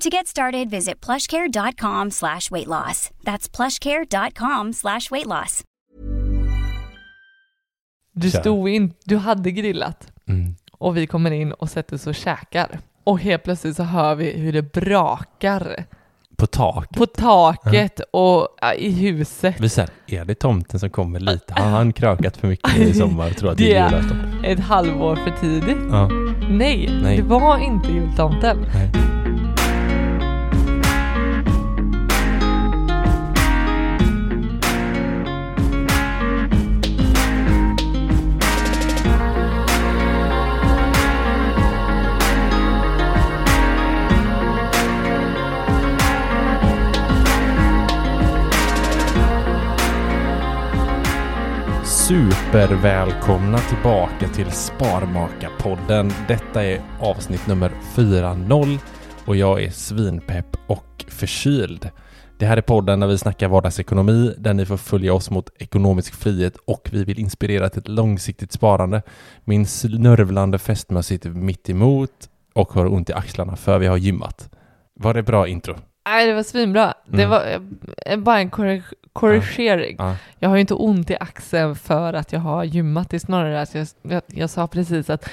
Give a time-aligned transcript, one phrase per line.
[0.00, 3.10] To get started, visit plushcare.com slash weight loss.
[3.24, 5.62] That's plushcare.com slash weight loss.
[8.14, 10.54] Du stod in, du hade grillat Mm.
[10.72, 12.78] och vi kommer in och sätter oss och käkar.
[13.04, 15.84] Och helt plötsligt så hör vi hur det brakar
[16.36, 16.88] På tak.
[16.96, 19.60] på taket och ja, i huset.
[19.60, 21.54] Vi säger, är det tomten som kommer lite?
[21.54, 24.44] Har han krökat för mycket i sommar och tror att det är julafton?
[24.44, 25.78] ett halvår för tidigt.
[25.90, 26.08] Ja.
[26.50, 27.16] Nej, Nej.
[27.16, 28.66] det var inte jultomten.
[28.74, 28.90] Nej.
[52.08, 56.12] Supervälkomna tillbaka till Sparmakarpodden.
[56.28, 58.78] Detta är avsnitt nummer 4.0
[59.26, 61.90] och jag är svinpepp och förkyld.
[62.38, 66.14] Det här är podden där vi snackar vardagsekonomi, där ni får följa oss mot ekonomisk
[66.14, 69.02] frihet och vi vill inspirera till ett långsiktigt sparande.
[69.44, 74.50] Min snörvlande fästmö sitter mitt emot och har ont i axlarna för vi har gymmat.
[74.94, 75.74] Var det bra intro?
[76.06, 76.94] Nej, det var svinbra.
[77.06, 77.30] Det Mm.
[77.30, 77.60] var
[78.06, 79.96] eh, bara en korrig- korrigering.
[79.98, 80.16] Ja.
[80.38, 83.10] Jag har ju inte ont i axeln för att jag har gymmat.
[83.10, 85.28] Det är snarare att jag, jag, jag sa precis att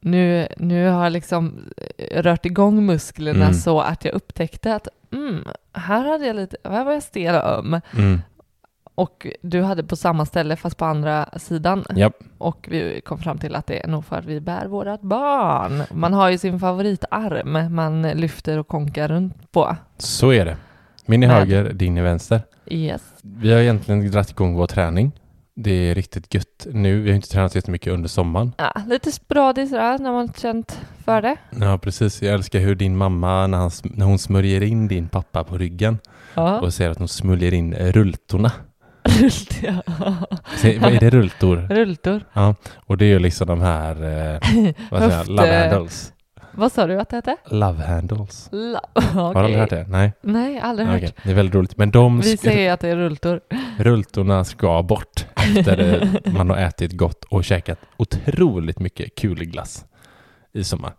[0.00, 1.64] nu, nu har jag liksom
[1.98, 3.54] eh, rört igång musklerna Mm.
[3.54, 7.58] så att jag upptäckte att mm, här hade jag lite, här var jag stel och
[7.58, 7.80] öm.
[8.94, 11.84] Och du hade på samma ställe fast på andra sidan.
[11.96, 12.14] Japp.
[12.38, 15.82] Och vi kom fram till att det är nog för att vi bär vårat barn.
[15.92, 19.76] Man har ju sin favoritarm man lyfter och konkar runt på.
[19.98, 20.56] Så är det.
[21.06, 22.40] Min är höger, din är vänster.
[22.66, 23.02] Yes.
[23.22, 25.12] Vi har egentligen dragit igång vår träning.
[25.56, 27.00] Det är riktigt gött nu.
[27.00, 28.52] Vi har inte tränat jättemycket under sommaren.
[28.58, 31.36] Ja, lite sporadiskt sådär när man känt för det.
[31.60, 32.22] Ja, precis.
[32.22, 35.98] Jag älskar hur din mamma, när, han, när hon smörjer in din pappa på ryggen
[36.34, 36.60] Ja.
[36.60, 38.52] och säger att hon smörjer in rultorna.
[39.62, 39.82] Ja.
[40.56, 41.56] Se, vad är det rultor?
[41.70, 42.24] Rulltor.
[42.32, 42.54] Ja,
[42.86, 43.90] och det är ju liksom de här,
[44.34, 44.40] eh,
[44.90, 46.10] vad säger jag, love handles.
[46.56, 47.36] Vad sa du att det hette?
[47.50, 48.48] Love handles.
[48.52, 49.86] La- Har du aldrig hört det?
[49.88, 51.14] Nej, Nej, aldrig hört.
[51.22, 51.76] Det är väldigt roligt.
[51.76, 53.40] Men de Vi säger att det är rulltor.
[53.78, 59.84] rultorna ska bort efter man har ätit gott och käkat otroligt mycket kulglass
[60.52, 60.92] i sommar.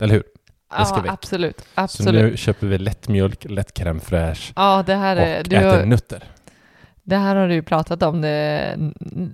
[0.00, 0.22] Eller hur?
[0.70, 1.12] Ja, väck.
[1.12, 1.60] absolut.
[1.60, 2.22] Så Absolut.
[2.32, 5.86] nu köper vi lättmjölk, lätt crème fraîche Ja, det här, är, och du äter har,
[5.86, 6.24] nötter.
[7.08, 8.20] Det här har du ju pratat om.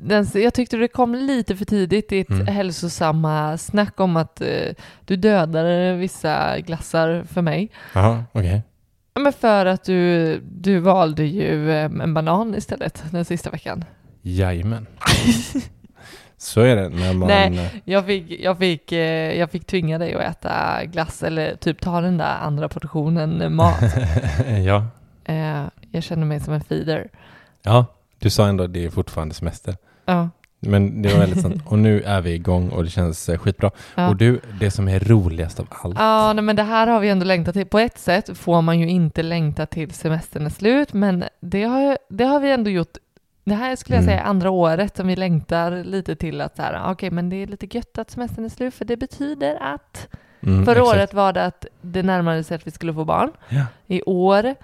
[0.03, 2.47] Den, jag tyckte det kom lite för tidigt, ditt Mm.
[2.47, 4.49] hälsosamma snack om att eh,
[5.05, 7.71] du dödade vissa glassar för mig.
[7.95, 8.62] Jaha, okej.
[9.15, 13.85] Ja, Men för att du, du valde ju eh, en banan istället den sista veckan.
[14.23, 14.87] Jajamän.
[16.37, 17.29] Så är det när man...
[17.29, 17.82] Nej.
[17.85, 22.00] Jag fick, jag, fick, eh, jag fick tvinga dig att äta glass eller typ ta
[22.00, 23.81] den där andra portionen mat.
[24.67, 24.87] ja.
[25.25, 27.09] Eh, jag känner mig som en feeder.
[27.64, 27.87] Ja,
[28.19, 29.76] du sa ändå att det är fortfarande semester.
[30.05, 30.28] Ja.
[30.61, 31.62] Men det var väldigt sant.
[31.66, 33.70] Och nu är vi igång och det känns eh, skitbra.
[33.94, 34.08] Ja.
[34.08, 35.96] Och du, det som är roligast av allt.
[35.99, 37.66] Ja, nej, men det här har vi ändå längtat till.
[37.66, 41.99] På ett sätt får man ju inte längta till semestern är slut, men det har,
[42.08, 42.96] det har vi ändå gjort.
[43.44, 44.12] Det här skulle jag Mm.
[44.14, 47.37] säga är andra året som vi längtar lite till att så här, okej, men det
[47.37, 50.08] är lite gött att semestern är slut, för det betyder att
[50.43, 50.96] Mm, förra exakt.
[50.96, 53.32] året var det att det närmade sig att vi skulle få barn.
[53.49, 53.62] Ja.
[53.87, 54.55] I år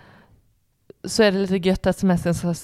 [1.05, 2.55] så är det lite gött att semestern ska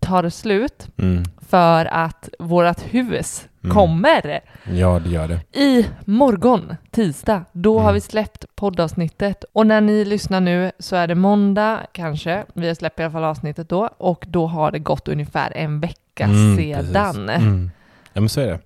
[0.00, 1.22] tar slut Mm.
[1.48, 3.74] för att vårt hus Mm.
[3.76, 5.58] kommer Ja, det gör det.
[5.60, 7.44] i morgon, tisdag.
[7.52, 7.94] Då har Mm.
[7.94, 12.44] vi släppt poddavsnittet och när ni lyssnar nu så är det måndag kanske.
[12.54, 15.80] Vi har släppt i alla fall avsnittet då och då har det gått ungefär en
[15.80, 17.28] vecka Mm, sedan.
[17.28, 17.70] Mm.
[18.12, 18.58] Ja, men så är det.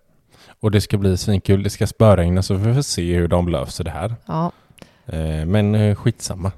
[0.60, 1.62] Och det ska bli svinkul.
[1.62, 4.14] Det ska spöregna så vi får se hur de löser det här.
[4.26, 4.52] Ja.
[5.06, 6.52] Eh, men eh, skitsamma.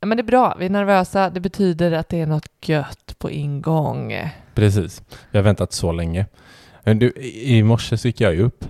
[0.00, 1.30] Ja, Men det är bra, vi är nervösa.
[1.30, 4.30] Det betyder att det är något gött på ingång.
[4.54, 5.02] Precis.
[5.30, 6.26] Vi har väntat så länge.
[6.84, 8.64] Du, i morse så gick jag ju upp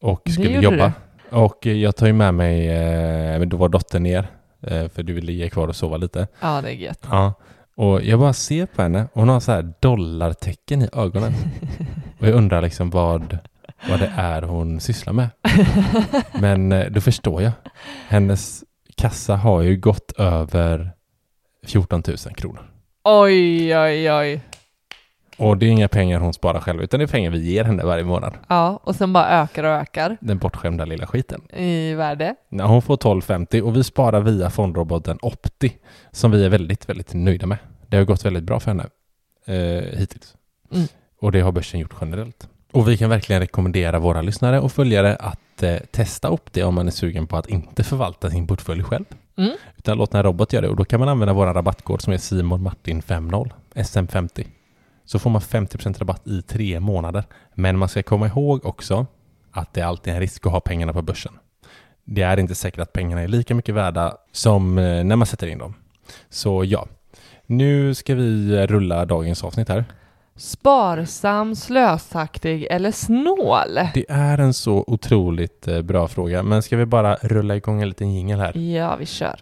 [0.00, 0.92] och skulle jobba.
[1.30, 4.26] Och eh, jag tar ju med mig, eh, men då var dottern ner,
[4.60, 6.26] eh, för du ville ligga kvar och sova lite.
[6.40, 7.06] Ja, det är gött.
[7.10, 7.34] Ja.
[7.76, 11.32] Och jag bara ser på henne och hon har så här dollartecken i ögonen.
[12.18, 13.38] och jag undrar liksom vad,
[13.88, 15.28] vad det är hon sysslar med.
[16.40, 17.52] Men då förstår jag.
[18.08, 18.64] Hennes
[18.96, 20.90] kassa har ju gått över
[21.66, 22.70] 14 000 kronor.
[23.04, 24.40] Oj, oj, oj.
[25.36, 27.82] Och det är inga pengar hon sparar själv, utan det är pengar vi ger henne
[27.84, 28.34] varje månad.
[28.48, 31.42] Ja, och sen bara ökar och ökar Den bortskämda lilla skiten.
[31.52, 32.34] i värde.
[32.48, 35.72] Ja, hon får 12,50 och vi sparar via fondroboten Opti
[36.10, 37.58] som vi är väldigt, väldigt nöjda med.
[37.88, 38.86] Det har gått väldigt bra för henne
[39.46, 40.34] eh, hittills.
[40.72, 40.86] Mm.
[41.20, 42.48] Och det har börsen gjort generellt.
[42.72, 46.86] Och vi kan verkligen rekommendera våra lyssnare och följare att eh, testa Opti om man
[46.86, 49.04] är sugen på att inte förvalta sin portfölj själv.
[49.36, 49.52] Mm.
[49.76, 52.18] Utan låta en robot göra det och då kan man använda vår rabattkod som är
[52.18, 54.46] Simon Martin 50 SM50.
[55.04, 57.24] Så får man 50% rabatt i tre månader.
[57.54, 59.06] Men man ska komma ihåg också
[59.50, 61.32] att det alltid är en risk att ha pengarna på börsen.
[62.04, 65.46] Det är inte säkert att pengarna är lika mycket värda som eh, när man sätter
[65.46, 65.74] in dem.
[66.30, 66.86] Så ja,
[67.46, 69.84] nu ska vi rulla dagens avsnitt här.
[70.36, 73.78] Sparsam, slösaktig eller snål?
[73.94, 77.88] Det är en så otroligt eh, bra fråga, men ska vi bara rulla igång en
[77.88, 78.56] liten jingel här?
[78.58, 79.40] Ja, vi kör.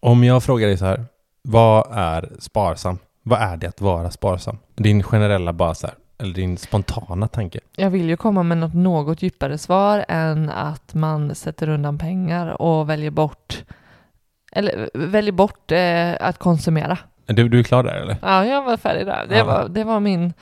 [0.00, 1.04] Om jag frågar dig så här,
[1.42, 2.98] vad är sparsam?
[3.22, 4.58] Vad är det att vara sparsam?
[4.74, 7.60] Din generella bara så här, eller din spontana tanke.
[7.76, 12.62] Jag vill ju komma med något något djupare svar än att man sätter undan pengar
[12.62, 13.64] och väljer bort
[14.56, 16.98] eller väljer bort eh, att konsumera.
[17.26, 18.16] Du, du är klar där eller?
[18.22, 19.26] Ja, jag var färdig där.
[19.28, 19.44] Det, Ja.
[19.44, 20.32] var, det var min...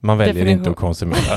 [0.00, 0.58] Man väljer Definition.
[0.58, 1.36] inte att konsumera.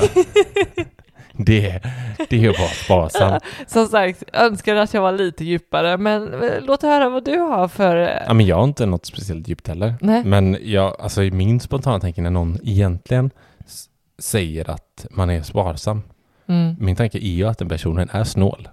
[1.32, 1.82] det,
[2.30, 3.40] det är att vara sparsam.
[3.66, 7.68] Som sagt, önskar att jag var lite djupare, men eh, låt höra vad du har
[7.68, 7.96] för...
[7.96, 9.94] eh, Ja, men jag har inte något speciellt djupt heller.
[10.00, 10.24] Nej.
[10.24, 13.30] Men jag, alltså i min spontana tanke när någon egentligen
[14.18, 16.02] säger att man är sparsam.
[16.48, 16.76] Mm.
[16.80, 18.68] Min tanke är ju att den personen är snål.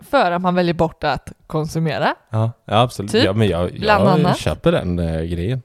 [0.00, 2.14] För att man väljer bort att konsumera.
[2.30, 3.12] Ja, ja absolut.
[3.12, 4.38] Typ, ja, men jag, jag annat.
[4.38, 5.62] köper den eh, grejen.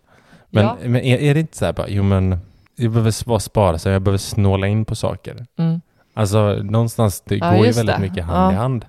[0.50, 0.78] Men, Ja.
[0.84, 2.40] men är, är det inte så här bara, jo men
[2.76, 5.46] jag behöver vara sparsam, jag behöver snåla in på saker.
[5.58, 5.82] Mm.
[6.14, 8.02] Alltså någonstans, det Ja, går ju väldigt det.
[8.02, 8.86] mycket hand i hand.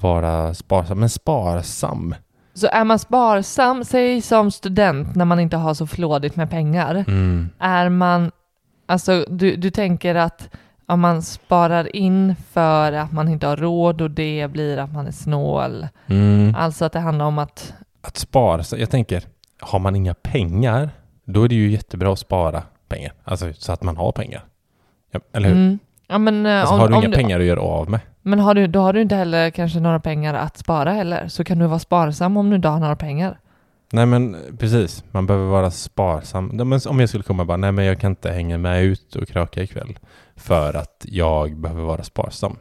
[0.00, 2.14] Vara sparsam, men sparsam.
[2.54, 6.94] Så är man sparsam, säg som student när man inte har så flådigt med pengar,
[7.08, 7.50] Mm.
[7.58, 8.30] är man,
[8.86, 10.48] alltså du, du tänker att
[10.90, 15.06] om man sparar in för att man inte har råd och det blir att man
[15.06, 15.86] är snål.
[16.06, 16.54] Mm.
[16.54, 19.24] Alltså att det handlar om att, Att spara, så jag tänker,
[19.60, 20.90] har man inga pengar,
[21.24, 23.12] då är det ju jättebra att spara pengar.
[23.24, 24.44] Alltså så att man har pengar.
[25.10, 25.56] Ja, eller hur?
[25.56, 28.00] mm, ja men eh, Alltså om, har du inga pengar att göra av med?
[28.22, 31.44] Men har du, då har du inte heller kanske några pengar att spara heller, så
[31.44, 33.38] kan du vara sparsam om du inte har några pengar.
[33.92, 36.60] Nej men precis, man behöver vara sparsam.
[36.88, 39.28] Om jag skulle komma och bara, nej men jag kan inte hänga med ut och
[39.28, 39.98] kröka ikväll.
[40.40, 42.56] För att jag behöver vara sparsam.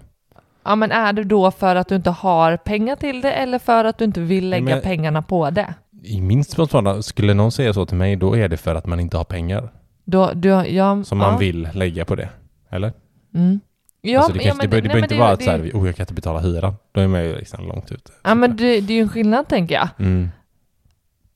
[0.63, 3.85] Ja men är det då för att du inte har pengar till det eller för
[3.85, 5.73] att du inte vill lägga Men- pengarna på det?
[6.03, 8.99] I min spontana, skulle någon säga så till mig, då är det för att man
[8.99, 9.69] inte har pengar.
[10.05, 12.29] Då, du, ja, Som ja, man vill lägga på det.
[12.69, 12.93] Eller?
[13.35, 13.59] Mm.
[14.01, 15.51] Ja, alltså det, kanske, ja, men det, behöver- det inte men vara det- att så
[15.51, 16.73] här, det- oh, jag kan inte betala hyran.
[16.91, 18.11] Då är man ju liksom långt ute.
[18.23, 19.89] Ja men det, det är ju en skillnad tänker jag.
[19.99, 20.29] Mm.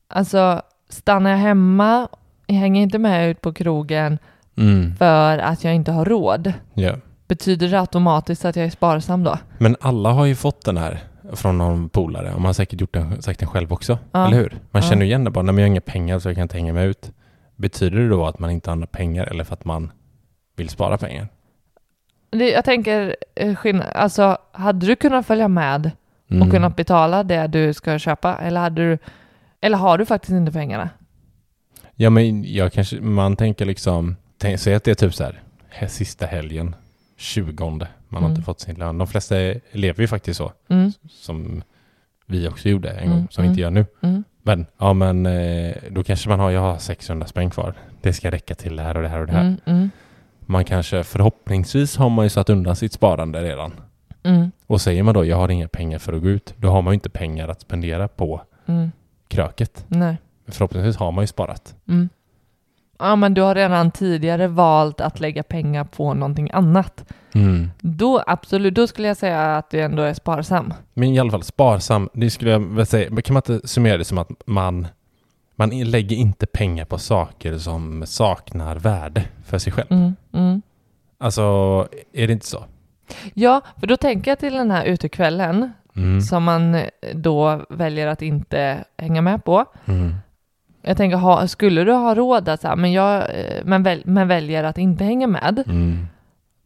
[0.08, 2.08] Alltså, stannar jag hemma,
[2.46, 4.18] jag hänger inte med ut på krogen
[4.56, 4.96] Mm.
[4.96, 6.52] för att jag inte har råd.
[6.74, 6.94] Ja.
[7.28, 9.38] Betyder det automatiskt att jag är sparsam då?
[9.58, 11.00] Men alla har ju fått den här
[11.32, 13.98] från någon polare och man har säkert gjort den, sagt den själv också.
[14.12, 14.26] Ja.
[14.26, 14.50] Eller hur?
[14.70, 14.88] Man Ja.
[14.88, 16.72] känner igen det bara, nej men jag har inga pengar så jag kan inte hänga
[16.72, 17.12] med ut.
[17.56, 19.92] Betyder det då att man inte har några pengar eller för att man
[20.56, 21.28] vill spara pengar?
[22.30, 25.90] Det, jag tänker, eh, skillnad, alltså hade du kunnat följa med
[26.30, 26.42] Mm.
[26.42, 28.98] och kunnat betala det du ska köpa eller hade du,
[29.60, 30.88] eller har du faktiskt inte pengarna?
[31.94, 35.42] Ja men jag kanske, man tänker liksom, tänk, säg att det är typ så här,
[35.80, 36.76] he- sista helgen,
[37.16, 38.30] 20 man har Mm.
[38.30, 38.98] inte fått sin lön.
[38.98, 39.34] De flesta
[39.72, 40.92] lever ju faktiskt så, Mm.
[41.10, 41.62] som
[42.26, 43.52] vi också gjorde en Mm, gång, som vi mm.
[43.52, 43.86] inte gör nu.
[44.00, 44.24] Mm.
[44.42, 47.74] Men, ja men eh, då kanske man har, jag har 600 spänn kvar.
[48.00, 49.40] Det ska räcka till det här och det här och det här.
[49.40, 49.56] Mm.
[49.66, 49.90] Mm.
[50.40, 53.72] Man kanske, förhoppningsvis har man ju satt undan sitt sparande redan.
[54.22, 54.50] Mm.
[54.66, 56.92] Och säger man då, jag har inga pengar för att gå ut, då har man
[56.92, 58.90] ju inte pengar att spendera på Mm.
[59.28, 59.84] kröket.
[59.88, 60.16] Nej.
[60.48, 61.74] Förhoppningsvis har man ju sparat.
[61.88, 62.08] Mm.
[63.04, 67.04] Ja, men du har redan tidigare valt att lägga pengar på någonting annat.
[67.34, 67.70] Mm.
[67.80, 70.74] Då absolut, då skulle jag säga att du ändå är sparsam.
[70.94, 74.04] Men i alla fall sparsam, det skulle jag väl säga, kan man inte summera det
[74.04, 74.86] som att man,
[75.56, 79.92] man lägger inte pengar på saker som saknar värde för sig själv?
[79.92, 80.16] Mm.
[80.32, 80.62] Mm.
[81.18, 81.42] Alltså,
[82.12, 82.64] är det inte så?
[83.34, 86.20] Ja, för då tänker jag till den här utekvällen Mm.
[86.20, 86.82] som man
[87.14, 89.64] då väljer att inte hänga med på.
[89.84, 90.14] Mm.
[90.86, 94.02] Jag tänker, ha, skulle du ha råd att så här, men, jag, eh, men, väl,
[94.04, 96.06] men väljer att inte hänga med, Mm.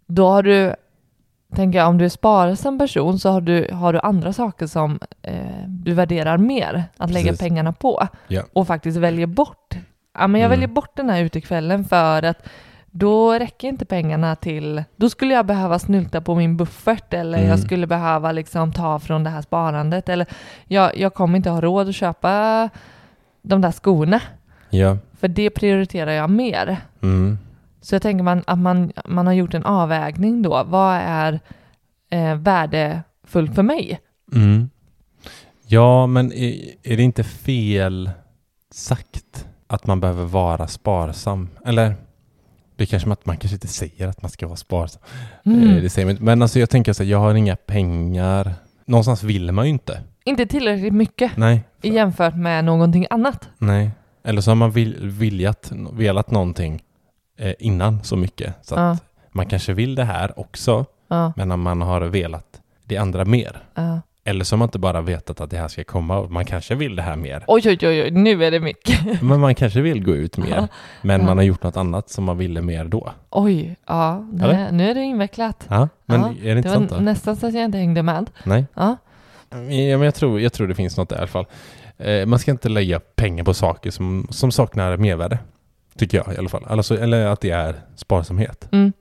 [0.06, 0.74] då har du,
[1.54, 4.98] tänker jag, om du är sparsam person så har du, har du andra saker som
[5.22, 5.34] eh,
[5.66, 7.40] du värderar mer att lägga Precis.
[7.40, 8.42] pengarna på Ja.
[8.52, 9.74] och faktiskt väljer bort.
[10.18, 10.60] Ja, men jag Mm.
[10.60, 12.48] väljer bort den här utekvällen för att
[12.90, 17.50] då räcker inte pengarna till, då skulle jag behöva snylta på min buffert eller Mm.
[17.50, 20.26] jag skulle behöva liksom ta från det här sparandet eller
[20.64, 22.68] jag, jag kommer inte ha råd att köpa
[23.42, 24.20] de där skorna
[24.70, 24.96] Ja.
[25.20, 26.76] för det prioriterar jag mer.
[27.02, 27.38] Mm.
[27.80, 30.64] Så jag tänker man, att man, man har gjort en avvägning då.
[30.66, 31.40] Vad är
[32.10, 34.00] eh, värdefullt för mig?
[34.34, 34.70] Mm.
[35.66, 38.10] Ja, men är, är det inte fel
[38.70, 41.48] sagt att man behöver vara sparsam?
[41.64, 41.94] Eller
[42.76, 45.02] det är kanske att man kanske inte säger att man ska vara sparsam.
[45.44, 45.68] Mm.
[45.70, 46.24] Eh, Det säger man inte.
[46.24, 48.54] Men alltså jag tänker så här, jag har inga pengar.
[48.84, 50.00] Någonstans vill man ju inte.
[50.28, 51.64] Inte tillräckligt mycket Nej.
[51.82, 53.48] jämfört med någonting annat.
[53.58, 53.90] Nej.
[54.24, 56.82] Eller så har man vill, viljat, velat någonting
[57.38, 58.54] eh, innan så mycket.
[58.62, 58.96] Så att Ja,
[59.32, 63.62] man kanske vill det här också, ja, men man har velat det andra mer.
[63.74, 64.00] ja.
[64.24, 66.74] Eller så har man inte bara vetat att det här ska komma och man kanske
[66.74, 67.44] vill det här mer.
[67.46, 69.22] Oj, oj, oj, oj, nu är det mycket.
[69.22, 70.68] Men man kanske vill gå ut mer.
[71.02, 73.12] Men man har gjort något annat som man ville mer då.
[73.30, 75.66] Oj, ja, nej, nu är det invecklat.
[75.68, 77.04] Ja, men är det inte Det sant var då?
[77.04, 78.30] nästan så att jag inte hängde med.
[78.44, 78.64] Nej.
[78.74, 78.96] Ja,
[79.50, 79.56] Ja,
[79.98, 81.46] men jag tror, jag tror det finns något där i alla fall.
[81.98, 85.38] Eh, man ska inte lägga pengar på saker som, som saknar mervärde.
[85.98, 86.64] Tycker jag i alla fall.
[86.68, 88.68] Alltså, eller att det är sparsamhet.
[88.72, 88.92] mm.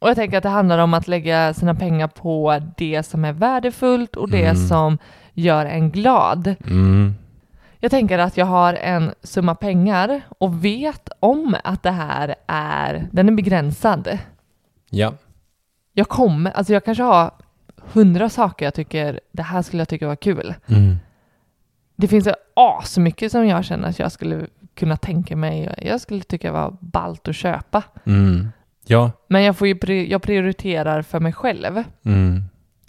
[0.00, 3.32] Och jag tänker att det handlar om att lägga sina pengar på det som är
[3.32, 4.56] värdefullt och det Mm.
[4.68, 4.98] som
[5.32, 6.54] gör en glad.
[6.66, 7.14] Mm.
[7.78, 13.08] Jag tänker att jag har en summa pengar och vet om att det här är,
[13.12, 14.18] den är begränsad.
[14.90, 15.12] Ja.
[15.92, 17.30] Jag kommer, alltså jag kanske har
[17.92, 20.54] hundra saker jag tycker, det här skulle jag tycka var kul.
[20.66, 20.96] Mm.
[21.96, 26.52] Det finns asmycket som jag känner att jag skulle kunna tänka mig, jag skulle tycka
[26.52, 27.82] var ballt att köpa.
[28.04, 28.48] Mm.
[28.86, 29.10] Ja.
[29.28, 32.42] Men jag, får ju, jag prioriterar för mig själv Mm.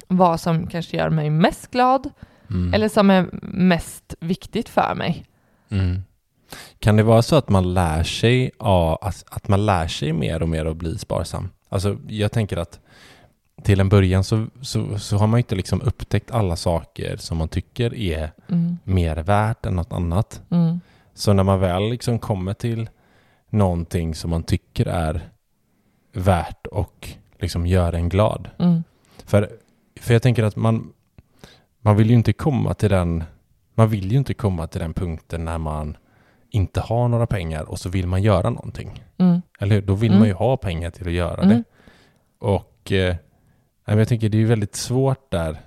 [0.08, 2.10] vad som kanske gör mig mest glad
[2.50, 2.74] Mm.
[2.74, 5.26] eller som är mest viktigt för mig.
[5.70, 6.02] Mm.
[6.80, 10.42] Kan det vara så att man lär sig ja, att, att man lär sig mer
[10.42, 11.50] och mer att bli sparsam?
[11.70, 12.80] Alltså jag tänker att
[13.64, 17.38] till en början så, så, så har man ju inte liksom upptäckt alla saker som
[17.38, 20.42] man tycker är Mm, mer värt än något annat.
[20.50, 20.80] mm,
[21.14, 22.90] Så när man väl liksom kommer till
[23.50, 25.30] någonting som man tycker är
[26.14, 27.10] värt och
[27.40, 28.50] liksom gör en glad.
[28.60, 28.84] mm,
[29.26, 29.50] För,
[30.02, 30.94] för jag tänker att man,
[31.82, 33.24] man vill ju inte komma till den
[33.78, 35.98] man vill ju inte komma till den punkten när man
[36.50, 39.04] inte har några pengar och så vill man göra någonting.
[39.18, 39.82] mm, Eller hur?
[39.82, 40.20] Då vill Mm.
[40.20, 41.50] man ju ha pengar till att göra mm.
[41.58, 41.64] det.
[42.40, 43.16] Och eh,
[43.86, 45.58] men jag tänker det är väldigt svårt där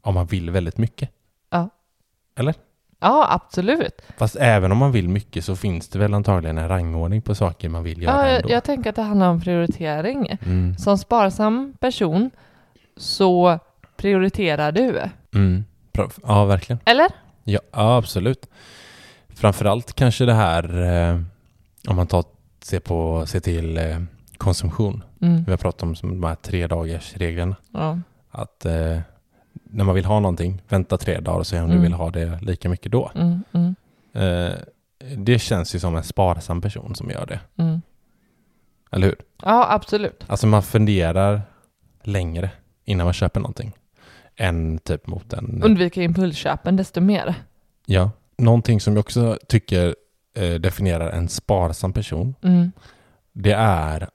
[0.00, 1.10] om man vill väldigt mycket.
[3.04, 4.02] Ja, absolut.
[4.16, 7.68] Fast även om man vill mycket så finns det väl antagligen en rangordning på saker
[7.68, 8.50] man vill göra Ja, jag, ändå.
[8.50, 10.38] jag tänker att det handlar om prioritering.
[10.42, 10.76] Mm.
[10.78, 12.30] Som sparsam person
[12.96, 13.58] så
[13.96, 15.00] prioriterar du.
[15.34, 15.64] Mm.
[16.22, 16.80] Ja, verkligen.
[16.84, 17.06] Eller?
[17.44, 18.48] Ja, ja, absolut.
[19.28, 21.20] Framförallt kanske det här eh,
[21.88, 22.24] om man tar,
[22.62, 23.98] ser, på, ser till eh,
[24.42, 25.04] konsumtion.
[25.20, 25.44] Mm.
[25.44, 27.56] Vi har pratat om de här tre dagars reglerna.
[27.72, 27.98] Ja.
[28.30, 28.98] Att eh,
[29.64, 31.76] när man vill ha någonting, vänta tre dagar och se om Mm.
[31.76, 33.10] du vill ha det lika mycket då.
[33.14, 33.74] Mm, mm,
[34.14, 34.52] Eh,
[35.16, 37.40] det känns ju som en sparsam person som gör det.
[37.62, 37.82] mm.
[38.90, 39.16] Eller hur?
[39.42, 40.24] Ja, absolut.
[40.26, 41.42] Alltså man funderar
[42.02, 42.50] längre
[42.84, 43.72] innan man köper någonting.
[44.36, 45.62] Än typ mot en...
[45.62, 47.34] Undvika impulsköpen desto mer.
[47.86, 48.10] Ja.
[48.38, 49.94] Någonting som jag också tycker
[50.34, 52.34] eh, definierar en sparsam person.
[52.42, 52.72] Mm.
[53.32, 54.08] Det är...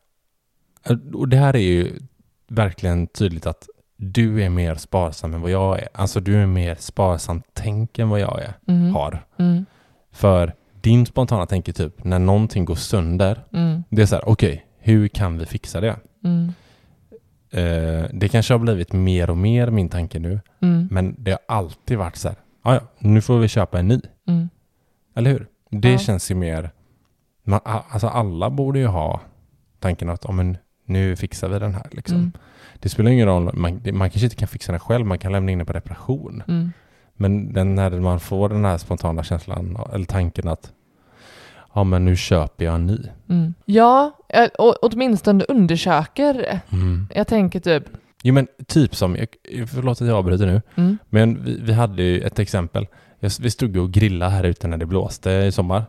[1.13, 2.00] Och det här är ju
[2.48, 5.88] verkligen tydligt att du är mer sparsam än vad jag är.
[5.94, 8.94] Alltså du är mer sparsam tänk än vad jag är, Mm.
[8.96, 9.25] har.
[9.38, 9.65] Mm.
[10.12, 13.44] För din spontana tänk är typ när någonting går sönder.
[13.53, 13.84] Mm.
[13.89, 15.96] Det är så här, okej, hur kan vi fixa det?
[16.24, 16.53] Mm.
[17.51, 20.39] Eh, det kanske har blivit mer och mer min tanke nu.
[20.62, 20.88] Mm.
[20.91, 24.00] Men det har alltid varit så här, "Ah, ja, nu får vi köpa en ny.
[24.27, 24.50] Mm.
[25.15, 25.48] Eller hur?
[25.70, 25.98] Det Ja.
[25.98, 26.72] känns ju mer...
[27.44, 29.22] Man, alltså alla borde ju ha
[29.79, 32.17] tanken att, ja men nu fixar vi den här liksom.
[32.17, 32.32] Mm.
[32.79, 35.51] Det spelar ingen roll, man, man kanske inte kan fixa den själv, man kan lämna
[35.51, 36.44] in den på reparation.
[36.48, 36.72] Mm.
[37.13, 40.72] Men den när man får den här spontana känslan eller tanken att
[41.74, 42.98] ja men nu köper jag en ny.
[43.29, 43.53] Mm.
[43.65, 46.60] Ja, eh, och åtminstone undersöker.
[46.72, 47.08] Mm.
[47.13, 47.84] Jag tänker typ,
[48.24, 49.17] Jo men typ som,
[49.67, 52.88] förlåt att jag avbryter nu, mm, men vi, vi hade ju ett exempel.
[53.20, 55.84] Vi stod och grillade här ute när det blåste i sommar.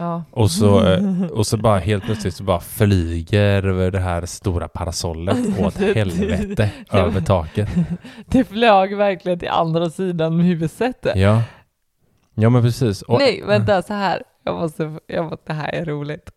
[0.00, 0.24] Ja.
[0.30, 4.68] Och så, eh, och så bara helt plötsligt så bara flyger över det här stora
[4.68, 7.68] parasollet åt helvete över taket.
[8.26, 11.06] Det flög verkligen till andra sidan huset.
[11.14, 11.42] Ja.
[12.34, 13.02] Ja men precis.
[13.02, 14.22] Och, Nej, vänta så här.
[14.44, 16.30] Jag måste, jag måste, det här är roligt.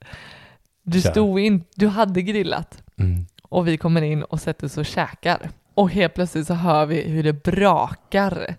[0.84, 1.12] Du Kör.
[1.12, 3.26] stod in, du hade grillat Mm.
[3.44, 5.50] och vi kommer in och sätter oss och käkar.
[5.74, 8.56] Och helt plötsligt så hör vi hur det brakar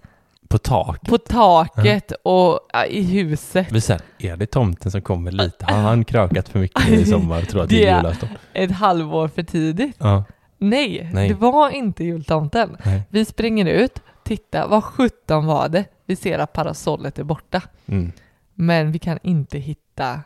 [0.49, 1.01] På tak.
[1.01, 3.73] på taket och ja, i huset.
[3.73, 5.65] Vi säger, är det tomten som kommer lite?
[5.65, 8.29] Har han krökat för mycket i sommar och tror att det är julafton?
[8.53, 9.97] Ett halvår för tidigt.
[9.99, 10.25] Ja.
[10.59, 11.29] Nej, Nej.
[11.29, 12.77] det var inte jultomten.
[12.85, 13.03] Nej.
[13.09, 15.85] Vi springer ut, titta, vad sjutton var det?
[16.07, 17.63] Vi ser att parasollet är borta.
[17.87, 18.13] Mm.
[18.55, 20.21] Men vi kan inte hitta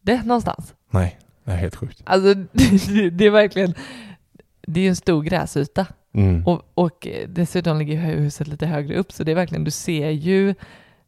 [0.00, 0.74] det någonstans.
[0.90, 2.02] Nej, det är helt sjukt.
[2.04, 3.74] Alltså det, det är verkligen,
[4.66, 6.46] det är en stor gräsyta Mm.
[6.46, 10.54] och, och dessutom ligger huset lite högre upp så det är verkligen, du ser ju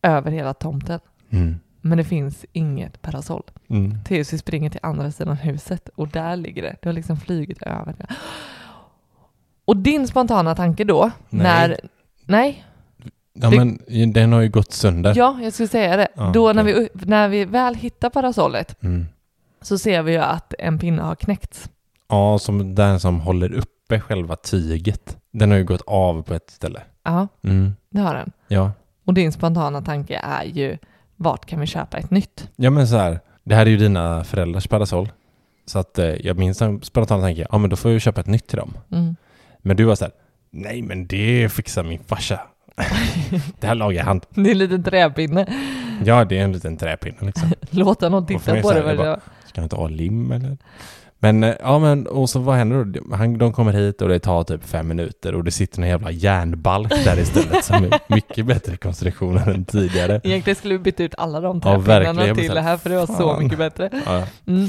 [0.02, 1.00] över hela tomten.
[1.30, 1.60] Mm.
[1.80, 3.42] Men det finns inget parasoll.
[3.68, 3.98] Mm.
[4.08, 6.76] Vi springer till andra sidan huset och där ligger det.
[6.82, 7.94] Det har liksom flugit över.
[7.98, 8.06] det.
[9.64, 11.42] Och din spontana tanke då, Nej.
[11.42, 11.76] när...
[12.26, 12.64] Nej,
[13.36, 15.12] Ja Det- men den har ju gått sönder.
[15.16, 16.08] ja, jag skulle säga det.
[16.14, 19.06] Ja, då när, vi, när vi väl hittar parasollet Mm.
[19.62, 21.70] så ser vi ju att en pinne har knäckts.
[22.08, 23.52] Ja, som den som håller
[23.84, 25.16] uppe själva tyget.
[25.32, 26.82] Den har ju gått av på ett ställe.
[27.04, 27.72] Ja, Mm.
[27.90, 28.32] det har den.
[28.48, 28.72] Ja.
[29.04, 30.78] Och din spontana tanke är ju,
[31.16, 32.48] vart kan vi köpa ett nytt?
[32.56, 35.12] Ja men så här, det här är ju dina föräldrars parasoll.
[35.66, 38.26] Så att eh, jag minns en spontan tanke, ja men då får jag köpa ett
[38.26, 38.74] nytt till dem.
[38.92, 39.16] Mm.
[39.58, 40.12] Men du var så här,
[40.50, 42.40] nej men det fixar min farsa.
[43.60, 44.20] det här lagar han.
[44.30, 45.46] Det är en liten träpinne.
[46.04, 47.52] Ja, det är en liten träpinne liksom.
[47.70, 48.96] Låt honom titta på det.
[48.96, 50.56] bara- Ska han inte ha lim eller?
[51.24, 53.16] Men eh, ja men och så vad händer då?
[53.16, 56.10] Han, de kommer hit och det tar typ fem minuter och det sitter en jävla
[56.10, 60.20] järnbalk där istället som är mycket bättre konstruktion än tidigare.
[60.24, 62.36] Egentligen skulle vi byta ut alla de Ja, träpinnarna verkligen.
[62.36, 63.42] till det här för det var så Fan.
[63.42, 63.90] mycket bättre.
[64.06, 64.16] Ja.
[64.46, 64.68] Mm.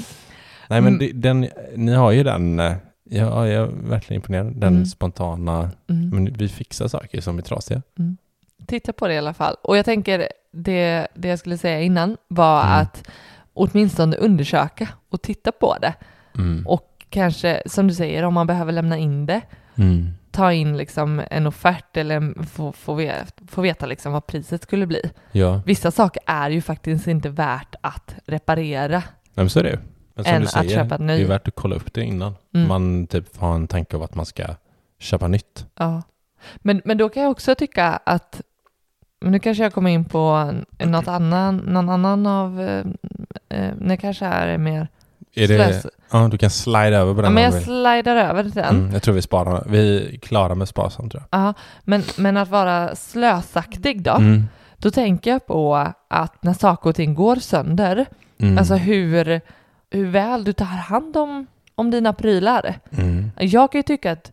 [0.70, 0.98] Nej men Mm.
[1.00, 2.74] det, den, ni har ju den, eh,
[3.10, 4.86] ja, jag är verkligen imponerad, den Mm.
[4.86, 6.10] spontana, Mm.
[6.10, 7.82] men vi fixar saker som är trasiga.
[8.68, 9.56] Titta på det i alla fall.
[9.62, 12.74] Och jag tänker, det, det jag skulle säga innan var Mm.
[12.82, 13.10] att
[13.54, 15.94] åtminstone undersöka och titta på det.
[16.38, 16.68] Mm.
[16.68, 19.42] Och kanske, som du säger, om man behöver lämna in det,
[19.78, 20.10] Mm.
[20.32, 24.86] ta in liksom en offert eller få, få, veta, få veta liksom vad priset skulle
[24.88, 25.02] bli.
[25.32, 29.04] Ja, Vissa saker är ju faktiskt inte värt att reparera.
[29.34, 29.78] Nej, så är det ju.
[30.14, 31.18] Men som Än du att säger, köpa en ny.
[31.18, 32.36] det är värt att kolla upp det innan.
[32.54, 32.68] Mm.
[32.68, 34.44] Man typ har en tanke av att man ska
[35.00, 35.66] köpa nytt.
[35.78, 36.02] Ja.
[36.56, 38.42] Men, men då kan jag också tycka att,
[39.22, 40.54] nu kanske jag kommer in på
[40.86, 42.86] något annan, någon annan av, eh,
[43.50, 44.88] eh, det kanske är mer
[45.36, 48.44] Är det, ja, du kan slida över på Ja, den men om jag slidar över
[48.44, 48.76] den.
[48.80, 52.50] Mm, jag tror vi sparar, vi är klara med sparsam tror Ja, men, men att
[52.50, 54.18] vara slösaktig då, jag.
[54.20, 54.44] Mm.
[54.78, 55.76] då tänker jag på
[56.08, 58.06] att när saker och ting går sönder,
[58.40, 58.58] Mm.
[58.58, 59.42] alltså hur,
[59.92, 62.76] hur väl du tar hand om, om dina prylar.
[62.98, 63.32] Mm.
[63.40, 64.32] Jag kan ju tycka att,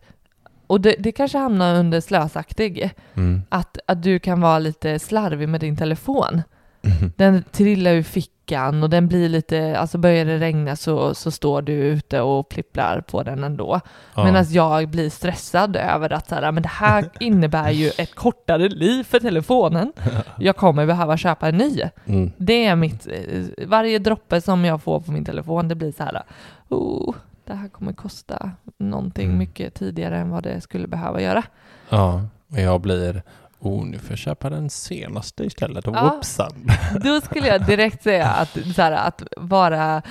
[0.67, 3.41] och det, det kanske hamnar under slösaktig, Mm.
[3.49, 6.41] att, att du kan vara lite slarvig med din telefon.
[6.83, 7.11] Mm.
[7.17, 11.61] Den trillar ur fickan och den blir lite, alltså börjar det regna så, så står
[11.61, 13.79] du ute och plipplar på den ändå.
[14.15, 14.23] Ja.
[14.25, 18.69] Medan jag blir stressad över att så här, men det här innebär ju ett kortare
[18.69, 19.93] liv för telefonen.
[20.39, 21.81] Jag kommer behöva köpa en ny.
[22.05, 22.31] Mm.
[22.37, 26.03] Det är mitt, eh, varje droppe som jag får på min telefon, det blir så
[26.03, 26.23] här,
[26.69, 27.15] oh,
[27.45, 29.37] det här kommer kosta någonting Mm.
[29.37, 31.43] mycket tidigare än vad det skulle behöva göra.
[31.89, 33.21] Ja, och jag blir,
[33.63, 35.87] oh nu får jag köpa den senaste istället.
[35.87, 36.01] Och Ja.
[36.01, 36.71] whoopsan.
[37.03, 40.01] Då skulle jag direkt säga att, så här, att vara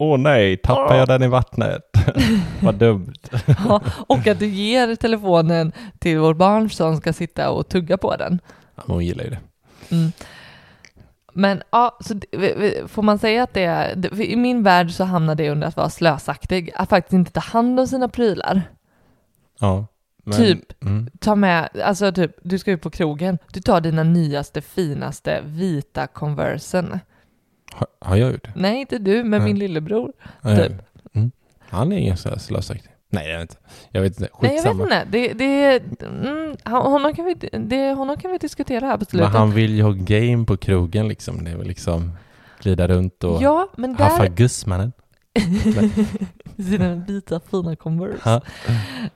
[0.00, 1.82] Åh nej, tappar jag den i vattnet?
[2.62, 3.14] Vad dumt.
[3.46, 8.16] Ja, och att du ger telefonen till vår barn som ska sitta och tugga på
[8.16, 8.40] den.
[8.74, 9.38] Ja, hon gillar ju det.
[9.90, 10.12] Mm.
[11.32, 12.14] Men ja, så
[12.88, 15.90] får man säga att det är, i min värld så hamnar det under att vara
[15.90, 18.62] slösaktig, att faktiskt inte ta hand om sina prylar.
[19.60, 19.86] Ja.
[20.28, 20.82] Men, Typ.
[20.82, 21.10] Mm.
[21.20, 26.06] Ta med, alltså typ, du ska ut på krogen, du tar dina nyaste, finaste, vita
[26.06, 26.98] Conversen.
[27.72, 28.52] Har, har jag gjort det?
[28.56, 29.40] Nej, inte du, men Nej.
[29.40, 30.12] min lillebror.
[30.42, 30.72] Ja, Typ.
[31.14, 31.30] Mm.
[31.60, 32.90] Han är ganska slösaktig.
[33.10, 33.62] Nej, jag vet inte.
[33.90, 34.30] Jag vet inte.
[34.42, 34.82] Nej, jag vet Skitsamma.
[34.82, 35.04] inte.
[35.10, 39.32] Det, det, mm, honom, kan vi, det, honom kan vi diskutera här på Men slutet.
[39.32, 41.44] han vill ju ha game på krogen liksom.
[41.44, 42.12] Det är väl liksom
[42.62, 44.04] glida runt och Ja, men där...
[44.04, 44.92] haffa gussmannen.
[46.56, 48.40] Sina vita fina Converse.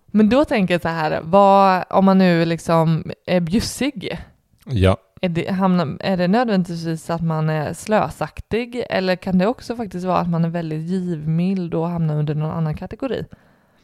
[0.07, 4.19] Men då tänker jag så här, vad, om man nu liksom är bjussig,
[4.67, 4.97] Ja.
[5.25, 10.07] Är det, hamnar, är det nödvändigtvis att man är slösaktig eller kan det också faktiskt
[10.07, 13.25] vara att man är väldigt givmild och hamnar under någon annan kategori?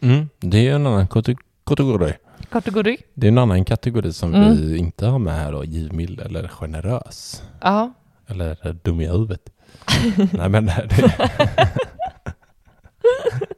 [0.01, 0.29] Mm.
[0.41, 2.13] Det är en annan kate- kategori.
[2.51, 2.97] Kategori?
[3.15, 4.57] Det är en annan kategori som Mm.
[4.57, 5.65] vi inte har med här då.
[5.65, 7.43] Givmild eller generös.
[7.61, 7.93] Ja.
[8.27, 9.51] Eller dum i huvudet.
[10.33, 11.13] Nej men det...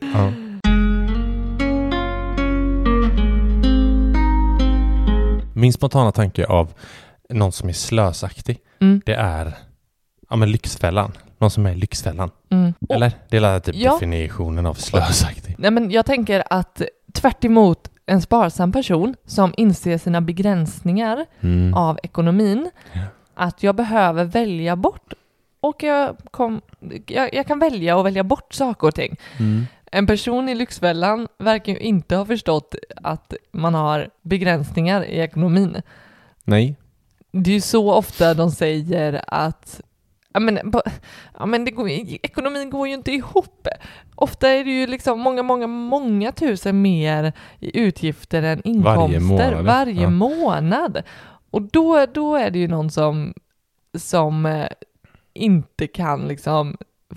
[0.00, 0.32] ja.
[5.54, 6.72] Min spontana tanke av
[7.30, 9.02] någon som är slösaktig, Mm.
[9.06, 9.54] det är
[10.30, 11.12] ja, men Lyxfällan.
[11.38, 12.30] Någon som är Lyxfällan.
[12.50, 12.72] Mm.
[12.88, 13.12] Eller?
[13.28, 13.92] Det är typ Ja.
[13.92, 15.54] definitionen av slösaktig.
[15.58, 16.82] Nej, men jag tänker att
[17.14, 17.44] tvärt
[18.06, 21.74] en sparsam person som inser sina begränsningar Mm.
[21.74, 23.00] av ekonomin, Ja.
[23.34, 25.12] att jag behöver välja bort
[25.60, 26.60] och jag, kom,
[27.06, 29.16] jag, jag kan välja och välja bort saker och ting.
[29.38, 29.66] Mm.
[29.92, 35.82] En person i Lyxfällan verkar ju inte ha förstått att man har begränsningar i ekonomin.
[36.44, 36.76] Nej.
[37.32, 39.80] Det är ju så ofta de säger att
[40.32, 40.72] ja men,
[41.38, 41.88] ja, men det går,
[42.22, 43.68] ekonomin går ju inte ihop.
[44.14, 49.64] Ofta är det ju liksom många, många, många tusen mer i utgifter än inkomster månad,
[49.64, 50.10] varje ja.
[50.10, 51.02] månad.
[51.50, 53.34] Och då, då är det ju någon som,
[53.98, 54.66] som eh,
[55.40, 56.76] inte kan liksom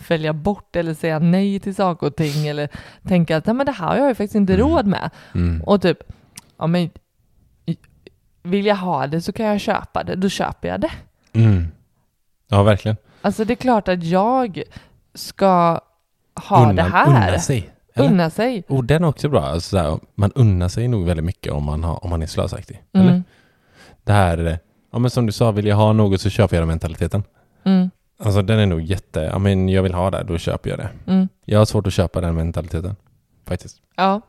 [0.09, 2.69] välja bort eller säga nej till saker och ting eller
[3.07, 4.67] tänka att nej, men det här har jag ju faktiskt inte Mm.
[4.67, 5.09] råd med.
[5.35, 5.61] Mm.
[5.63, 5.97] Och typ,
[6.57, 6.89] ja men
[8.43, 10.91] vill jag ha det så kan jag köpa det, då köper jag det.
[11.33, 11.67] Mm.
[12.49, 12.97] Ja, verkligen.
[13.21, 14.63] Alltså det är klart att jag
[15.13, 15.79] ska
[16.49, 17.07] ha unna, det här.
[17.07, 17.69] Unna sig.
[17.95, 18.09] Eller?
[18.09, 18.63] Unna sig.
[18.67, 19.41] Och den är också bra.
[19.45, 22.27] Alltså, så här, man unnar sig nog väldigt mycket om man, har, om man är
[22.27, 22.83] slösaktig.
[22.93, 23.09] Eller?
[23.09, 23.23] Mm.
[24.03, 24.57] Det här, eh,
[24.91, 27.23] ja men som du sa, vill jag ha något så köper jag det mentaliteten.
[27.63, 27.89] Mm.
[28.19, 30.89] Alltså den är nog jätte, ja men jag vill ha det, då köper jag det.
[31.07, 31.27] Mm.
[31.45, 32.95] Jag har svårt att köpa den mentaliteten.
[33.47, 33.77] Faktiskt.
[33.95, 34.21] Ja.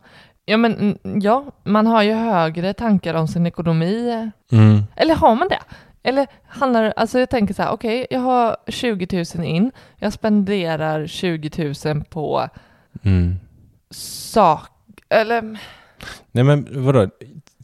[0.47, 4.31] Ja men mm, ja, man har ju högre tankar om sin ekonomi.
[4.53, 4.83] Mm.
[4.97, 5.61] Eller har man det?
[6.03, 11.07] Eller handlar alltså jag tänker så här, okej, jag har 20 000 in, jag spenderar
[11.07, 12.49] 20 000 på
[13.03, 13.35] Mm.
[13.90, 14.70] sak,
[15.09, 15.59] eller
[16.33, 17.09] Nej men vadå?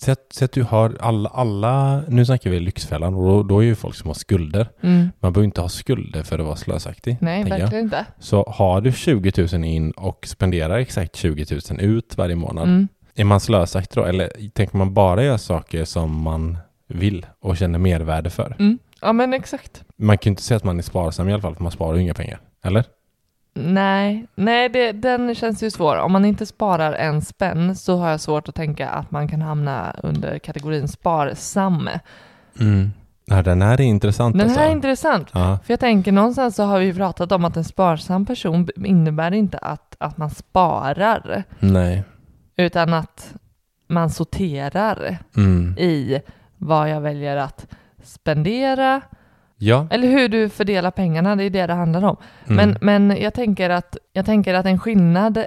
[0.02, 3.74] Säg att, du har alla, alla, nu snackar vi Lyxfällan och då, då är ju
[3.74, 4.68] folk som har skulder.
[4.80, 5.08] mm.
[5.20, 7.16] Man behöver inte ha skulder för att vara slösaktig.
[7.20, 7.60] nej, tänker jag.
[7.60, 8.06] verkligen inte.
[8.18, 12.68] Så har du 20 000 in och spenderar exakt 20 000 ut varje månad.
[12.68, 12.88] Mm.
[13.14, 14.04] Är man slösaktig då?
[14.04, 16.58] Eller tänker man bara göra saker som man
[16.88, 18.56] vill och känner mervärde för?
[18.58, 18.78] Mm.
[19.00, 19.84] Ja men exakt.
[19.96, 21.96] Man kan ju inte säga att man är sparsam i alla fall för man sparar
[21.96, 22.40] ju inga pengar.
[22.64, 22.84] Eller?
[23.54, 25.96] Nej, nej det, den känns ju svår.
[25.96, 29.42] Om man inte sparar en spänn så har jag svårt att tänka att man kan
[29.42, 31.88] hamna under kategorin sparsam.
[32.60, 32.90] Mm.
[33.24, 34.60] Ja, den här är intressant Den alltså.
[34.60, 35.28] här är intressant.
[35.32, 35.58] Ja.
[35.64, 39.58] För jag tänker någonstans så har vi pratat om att en sparsam person innebär inte
[39.58, 42.04] att, att man sparar, Nej.
[42.56, 43.34] utan att
[43.86, 45.78] man sorterar Mm.
[45.78, 46.20] i
[46.58, 47.66] vad jag väljer att
[48.02, 49.00] spendera,
[49.62, 49.86] Ja.
[49.90, 52.16] eller hur du fördelar pengarna, det är det det handlar om.
[52.46, 52.56] Mm.
[52.56, 55.44] Men, men jag, tänker att, jag tänker att en skillnad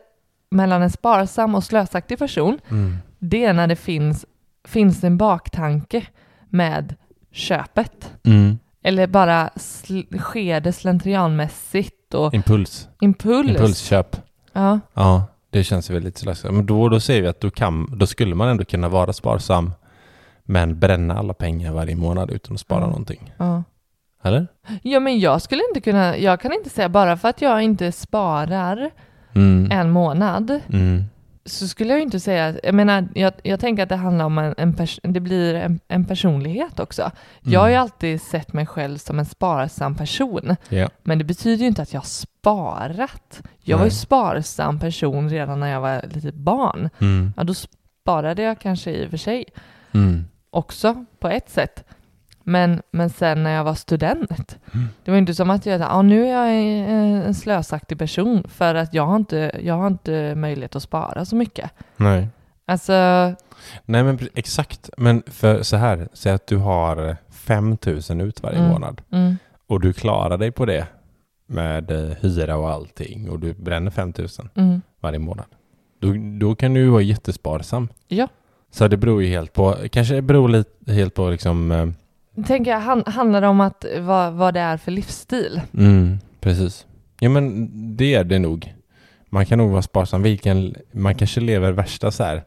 [0.49, 2.97] mellan en sparsam och slösaktig person, Mm.
[3.19, 4.25] det är när det finns,
[4.67, 6.05] finns en baktanke
[6.49, 6.95] med
[7.31, 8.11] köpet.
[8.23, 8.57] Mm.
[8.83, 12.87] Eller bara sl- sker det slentrianmässigt och Impuls.
[13.01, 13.49] impuls.
[13.49, 14.15] Impulsköp.
[14.53, 14.79] Ja.
[14.93, 16.53] Ja, det känns väldigt slösaktigt.
[16.53, 19.71] Men då, då säger vi att då, kan, då skulle man ändå kunna vara sparsam
[20.43, 22.85] men bränna alla pengar varje månad utan att spara Ja.
[22.87, 23.33] någonting.
[23.37, 23.63] ja.
[24.23, 24.47] Eller?
[24.81, 27.91] Ja, men jag skulle inte kunna, jag kan inte säga bara för att jag inte
[27.91, 28.89] sparar
[29.35, 29.71] Mm.
[29.71, 31.03] en månad Mm.
[31.45, 34.55] så skulle jag inte säga, jag menar, jag, jag tänker att det handlar om en,
[34.57, 37.11] en pers- det blir en, en personlighet också.
[37.41, 37.81] Jag har ju Mm.
[37.83, 40.89] alltid sett mig själv som en sparsam person, Ja.
[41.03, 43.41] men det betyder ju inte att jag sparat.
[43.61, 43.97] Jag var ju Nej.
[43.97, 46.89] sparsam person redan när jag var litet barn.
[46.99, 47.33] Mm.
[47.37, 49.45] Ja, då sparade jag kanske i och för sig
[49.93, 50.25] Mm.
[50.49, 51.83] också på ett sätt.
[52.43, 54.87] Men, men sen när jag var student, Mm.
[55.05, 56.49] det var inte som att jag, ja nu är jag
[57.25, 61.35] en, slösaktig person för att jag har, inte, jag har inte möjlighet att spara så
[61.35, 61.71] mycket.
[61.97, 62.27] Nej.
[62.65, 62.93] Alltså,
[63.85, 64.89] Nej men exakt.
[64.97, 67.77] Men för så här, säg att du har 5
[68.09, 68.71] 000 ut varje Mm.
[68.71, 70.87] månad mm, och du klarar dig på det
[71.47, 75.45] med eh, hyra och allting och du bränner 5 000 mm, varje månad.
[75.99, 77.87] Då, då kan du ju vara jättesparsam.
[78.07, 78.27] ja.
[78.71, 81.87] Så det beror ju helt på, kanske det beror lite helt på liksom, eh,
[82.47, 85.61] Tänker jag, han, handlar om att, vad, vad det är för livsstil?
[85.77, 86.85] mm, precis.
[87.19, 88.73] Ja men det är det nog.
[89.29, 90.23] Man kan nog vara sparsam.
[90.23, 92.43] Vilken, man kanske lever värsta så här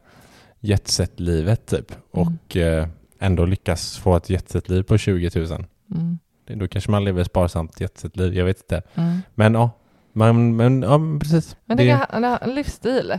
[0.59, 2.87] jetset-livet typ och eh,
[3.19, 5.65] ändå lyckas få ett jetset-liv på 20 000.
[5.95, 8.81] Mm, Då kanske man lever sparsamt jetset-liv, jag vet inte.
[8.95, 9.17] mm.
[9.35, 9.71] Men ja,
[10.13, 11.57] man, men, ja precis.
[11.65, 13.13] Men det, det, det, en livsstil.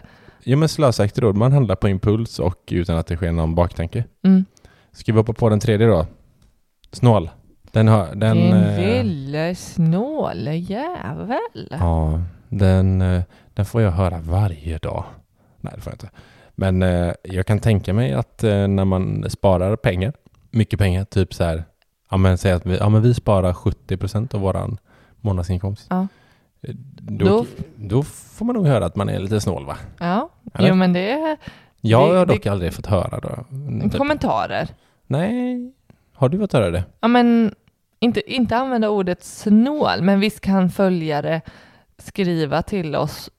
[0.44, 4.04] ja men slösaktig då, man handlar på impuls och utan att det sker någon baktanke.
[4.24, 4.44] Mm.
[4.92, 6.06] Ska vi hoppa på den tredje då?
[6.92, 7.30] Snål.
[7.72, 8.14] Den har...
[8.14, 11.68] Den, Din eh, lille snåle jävel.
[11.70, 13.22] Ja, den, eh,
[13.54, 15.04] den får jag höra varje dag.
[15.60, 16.10] Nej, det får jag inte.
[16.54, 20.12] Men eh, jag kan tänka mig att eh, när man sparar pengar,
[20.50, 21.64] mycket pengar, typ så här,
[22.10, 24.78] ja men säg att vi, ja, men vi sparar 70% av våran
[25.20, 25.86] månadsinkomst.
[25.90, 26.06] Ja.
[26.62, 27.46] Eh, Då, Då-
[27.76, 29.76] då får man nog höra att man är lite snål va?
[29.98, 30.68] Ja, Eller?
[30.68, 31.36] jo men det är
[31.80, 33.28] Jag Det- har dock det- aldrig fått höra då.
[33.82, 33.96] Typ.
[33.98, 34.68] kommentarer.
[35.06, 35.72] Nej,
[36.18, 36.84] har du fått höra det?
[37.00, 37.54] Ja men
[38.00, 41.40] inte, inte använda ordet snål, men visst kan följare
[41.98, 43.30] skriva till oss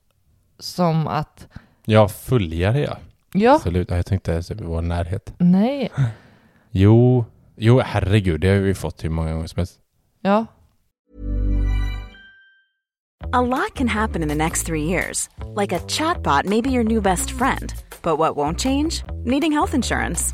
[0.60, 1.48] som att
[1.86, 2.98] Ja, följare ja.
[3.34, 3.90] ja, Absolut.
[3.90, 5.34] Ja, Jag tänkte ens i vår närhet.
[5.38, 5.92] nej,
[6.72, 9.80] Jo, jo herregud, det har vi fått hur många gånger som helst.
[10.22, 10.46] ja,
[13.34, 15.30] A lot can happen in the next three years.
[15.62, 17.74] Like a chatbot may be your new best friend.
[18.02, 19.04] But what won't change?
[19.26, 20.34] Needing health insurance.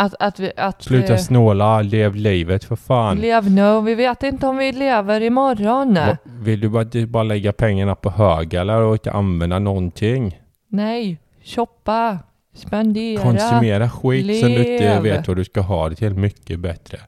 [0.00, 3.16] Att, att vi, att Sluta snåla, lev livet för fan.
[3.18, 5.94] lev nu, vi vet inte om vi lever imorgon.
[5.94, 10.40] Va- Vill du bara, du bara lägga pengarna på hög eller och inte använda någonting?
[10.68, 12.18] Nej, shoppa,
[12.54, 13.22] spendera.
[13.22, 15.02] Konsumera skit som du inte lev.
[15.02, 16.98] vet vad du ska ha det till mycket bättre.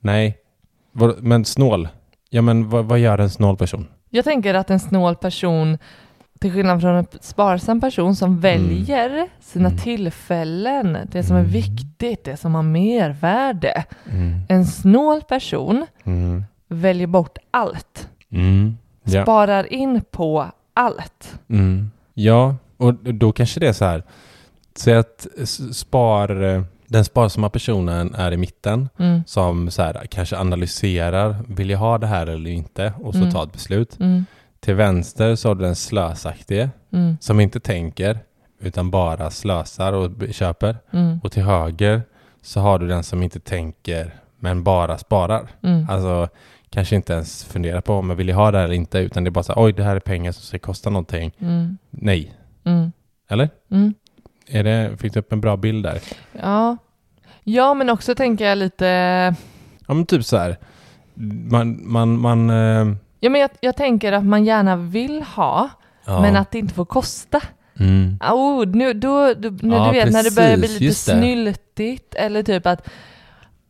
[0.00, 0.36] Nej,
[1.18, 1.88] men snål.
[2.30, 3.86] Ja men vad, vad gör en snål person?
[4.10, 5.78] Jag tänker att en snål person,
[6.40, 9.78] till skillnad från en sparsam person som väljer sina Mm.
[9.80, 11.52] tillfällen, det som är Mm.
[11.52, 13.84] viktigt, det som har mervärde.
[14.10, 14.40] Mm.
[14.48, 16.44] En snål person Mm.
[16.68, 18.76] väljer bort allt, Mm.
[19.04, 19.22] Ja.
[19.22, 21.38] sparar in på allt.
[21.48, 21.90] Mm.
[22.14, 24.02] Ja, och då kanske det är så här.
[24.76, 25.26] Säg att
[25.72, 26.28] spar,
[26.86, 29.20] den sparsamma personen är i mitten Mm.
[29.26, 32.92] som så här, kanske analyserar, vill jag ha det här eller inte?
[33.00, 33.32] Och så Mm.
[33.32, 34.00] tar ett beslut.
[34.00, 34.24] Mm.
[34.60, 37.16] Till vänster så har du den slösaktige Mm.
[37.20, 38.18] som inte tänker
[38.60, 40.76] utan bara slösar och köper.
[40.90, 41.20] Mm.
[41.22, 42.02] Och till höger
[42.42, 45.48] så har du den som inte tänker men bara sparar.
[45.62, 45.86] Mm.
[45.90, 46.28] Alltså
[46.70, 49.28] kanske inte ens funderar på om jag vill ha det här eller inte utan det
[49.28, 51.32] är bara så här, oj det här är pengar som ska kosta någonting.
[51.38, 51.78] Mm.
[51.90, 52.32] Nej.
[52.64, 52.92] Mm.
[53.28, 53.48] Eller?
[53.70, 53.94] Mm.
[54.46, 56.00] Är det, fick du upp en bra bild där?
[56.42, 56.76] Ja.
[57.44, 58.86] ja, men också tänker jag lite
[59.86, 60.58] Ja men typ så här.
[61.50, 62.50] Man, man, man...
[63.20, 65.70] Ja, men jag, jag tänker att man gärna vill ha,
[66.04, 66.20] ja.
[66.20, 67.40] men att det inte får kosta.
[67.80, 68.18] Mm.
[68.32, 72.14] Oh, nu, då, då, när Ja, du vet när det börjar bli precis, lite snyltigt
[72.14, 72.88] eller typ att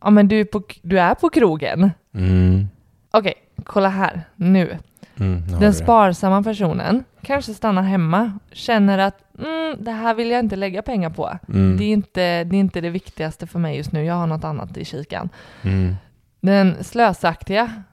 [0.01, 1.91] ja, men du, är på, du är på krogen.
[2.13, 2.69] Mm.
[3.11, 3.33] Okej,
[3.63, 4.77] kolla här nu.
[5.19, 10.55] Mm, Den sparsamma personen kanske stannar hemma, känner att mm, det här vill jag inte
[10.55, 11.39] lägga pengar på.
[11.49, 11.77] Mm.
[11.77, 14.43] Det, är inte, det är inte det viktigaste för mig just nu, jag har något
[14.43, 15.29] annat i kikan.
[15.61, 15.95] Mm.
[16.41, 17.83] Den slösaktiga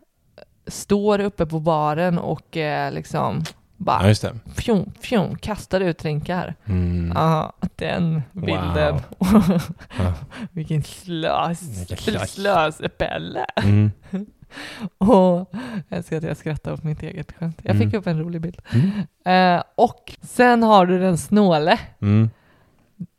[0.67, 4.35] står uppe på baren och eh, liksom Ja bara det.
[4.57, 6.55] fjong, fjong, kastar ut drinkar.
[6.65, 7.13] Mm.
[7.15, 9.01] Ja, den bilden.
[9.99, 10.13] Ja.
[10.51, 12.31] Vilken slös, slös.
[12.33, 13.45] slöspelle.
[13.63, 13.91] Mm.
[14.99, 15.51] Och
[15.89, 17.61] jag älskar att jag skrattar åt mitt eget skämt.
[17.63, 17.99] Jag fick Mm.
[17.99, 18.61] upp en rolig bild.
[19.25, 19.57] Mm.
[19.59, 21.79] Eh, och sen har du den snåle.
[22.01, 22.31] Mm.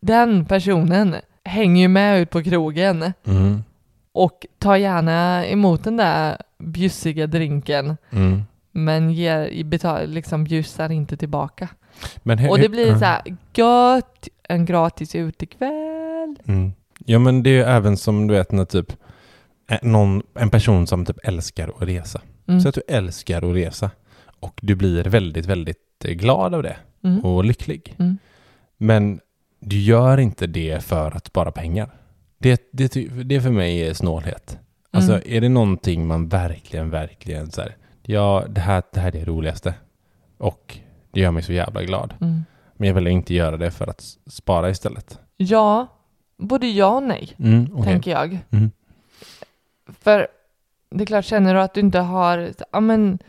[0.01, 3.63] Den personen hänger ju med ut på krogen Mm.
[4.11, 8.41] och tar gärna emot den där bjussiga drinken Mm.
[8.71, 11.69] men ger, betal, liksom bjussar inte tillbaka.
[12.23, 13.21] He- Och det blir så här,
[13.55, 16.35] gött, en gratis utekväll.
[16.47, 16.71] Mm.
[17.05, 18.93] Ja men det är ju även som du vet när typ
[19.81, 22.21] någon, en person som typ älskar att resa.
[22.47, 22.61] Mm.
[22.61, 23.91] Så att du älskar att resa
[24.39, 27.25] och du blir väldigt, väldigt eh, glad av det Mm.
[27.25, 27.95] och lycklig.
[27.99, 28.17] Mm.
[28.77, 29.19] Men
[29.59, 31.89] du gör inte det för att spara pengar.
[32.37, 32.93] Det, det,
[33.23, 34.57] det för mig är snålhet.
[34.97, 35.23] Alltså Mm.
[35.25, 39.25] är det någonting man verkligen, verkligen så här, ja det här, det här är det
[39.25, 39.73] roligaste
[40.37, 40.77] och
[41.11, 42.13] det gör mig så jävla glad.
[42.21, 42.43] Mm.
[42.73, 45.19] Men jag vill inte göra det för att spara istället.
[45.37, 45.87] Ja,
[46.37, 47.83] både ja och nej, Mm, okej.
[47.83, 48.39] tänker jag.
[48.51, 48.71] Mm.
[49.99, 50.27] För
[50.89, 53.19] det är klart, känner du att du inte har, ja men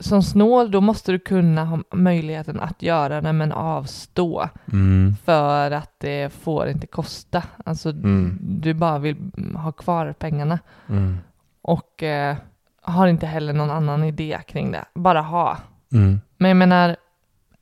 [0.00, 4.48] som snål, då måste du kunna ha möjligheten att göra det, men avstå.
[4.72, 5.14] Mm.
[5.24, 7.42] För att det får inte kosta.
[7.64, 8.38] Alltså, Mm.
[8.40, 9.16] du bara vill
[9.54, 10.58] ha kvar pengarna.
[10.88, 11.18] Mm.
[11.62, 12.36] Och eh,
[12.82, 14.84] har inte heller någon annan idé kring det.
[14.94, 15.58] Bara ha.
[15.92, 16.20] Mm.
[16.36, 16.96] Men jag menar,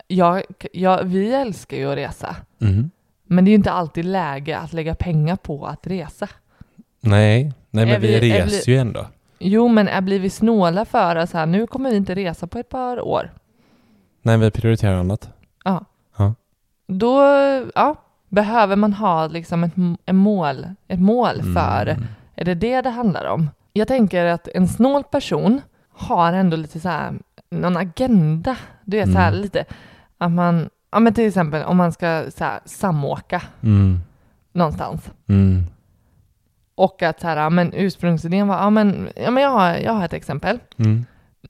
[0.06, 2.36] jag, jag, vi älskar ju att resa.
[2.60, 2.90] Mm.
[3.26, 6.28] Men det är ju inte alltid läge att lägga pengar på att resa.
[7.00, 9.06] Nej, nej men Är vi, vi- reser vi- ju ändå.
[9.38, 12.58] Jo, men är vi snåla för att så här, nu kommer vi inte resa på
[12.58, 13.30] ett par år.
[14.22, 15.30] Nej, vi prioriterar annat.
[15.64, 15.84] Ja.
[16.16, 16.34] Ja.
[16.86, 17.22] Då,
[17.74, 17.94] ja,
[18.28, 19.72] behöver man ha liksom ett,
[20.06, 22.04] ett mål, ett mål för, Mm.
[22.34, 23.50] är det det det handlar om?
[23.72, 25.60] Jag tänker att en snål person
[25.92, 27.14] har ändå lite så här,
[27.50, 28.56] någon agenda.
[28.84, 29.40] Du vet så här Mm.
[29.42, 29.64] lite,
[30.18, 34.00] att man, ja men till exempel om man ska så här, samåka Mm.
[34.52, 35.10] någonstans.
[36.78, 40.04] Och att så här, men ursprungsidén var, ja men, ja, men jag, har, jag har
[40.04, 40.58] ett exempel.
[40.76, 41.04] Mm.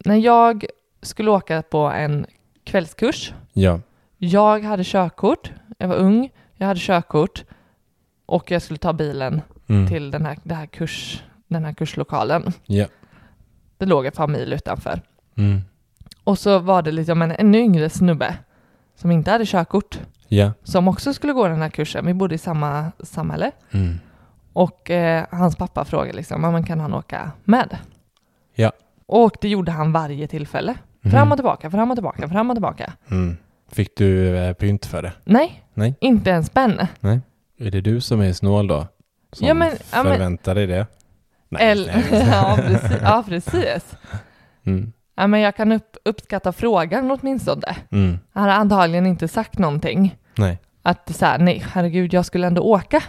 [0.05, 0.64] När jag
[1.03, 2.27] skulle åka på en
[2.64, 3.81] kvällskurs, Ja.
[4.19, 7.45] jag hade körkort, jag var ung, jag hade körkort
[8.27, 9.88] och jag skulle ta bilen Mm.
[9.88, 12.53] till den här, det här kurs, den här kurslokalen.
[12.67, 12.87] Ja.
[13.79, 15.01] Det låg ett par mil utanför.
[15.37, 15.61] Mm.
[16.25, 18.37] Och så var det liksom en ännu yngre snubbe
[18.97, 20.53] som inte hade körkort, Ja.
[20.62, 22.07] som också skulle gå den här kursen.
[22.07, 23.51] Vi bodde i samma samhälle.
[23.71, 23.99] Mm.
[24.53, 27.77] Och eh, hans pappa frågade liksom, men kan han åka med?
[28.55, 28.73] Ja.
[29.07, 30.75] Och det gjorde han varje tillfälle.
[31.01, 31.11] Mhm.
[31.13, 32.93] Fram och tillbaka, fram och tillbaka, fram och tillbaka.
[33.11, 33.37] Mm.
[33.73, 35.13] Fick du eh, pynt för det?
[35.25, 35.95] Nej, Nej.
[36.01, 36.87] inte en spänn.
[37.61, 38.87] Är det du som är snål då?
[39.33, 40.87] Som Ja, men- förväntar dig det?
[41.49, 42.27] Nej, Eller, nej.
[42.33, 42.99] ja, precis.
[43.03, 43.97] ja, precis.
[44.67, 44.93] Mm.
[45.17, 47.77] Ja, men jag kan upp, uppskatta frågan åtminstone.
[47.91, 48.19] Mm.
[48.33, 50.17] Han har antagligen inte sagt någonting.
[50.37, 50.59] Nej.
[50.83, 53.03] Att så här, nej, herregud, jag skulle ändå åka.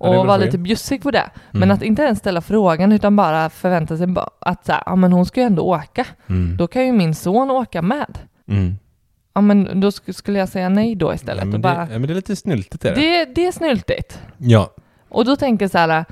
[0.00, 0.62] Ja, Och vara lite ju.
[0.62, 1.30] bjussig på det.
[1.50, 1.74] Men Mm.
[1.76, 4.06] att inte ens ställa frågan utan bara förvänta sig
[4.38, 6.06] att så här, ja, men hon ska ju ändå åka.
[6.28, 6.56] Mm.
[6.56, 8.18] Då kan ju min son åka med.
[8.48, 8.74] Mm.
[9.34, 11.44] Ja, men då sk- skulle jag säga nej då Ja, istället.
[11.44, 13.00] men, och det, bara, ja, men det är lite snyltigt är det.
[13.00, 14.18] det, det är snyltigt.
[14.38, 14.70] Ja.
[15.08, 16.04] Och då tänker jag så här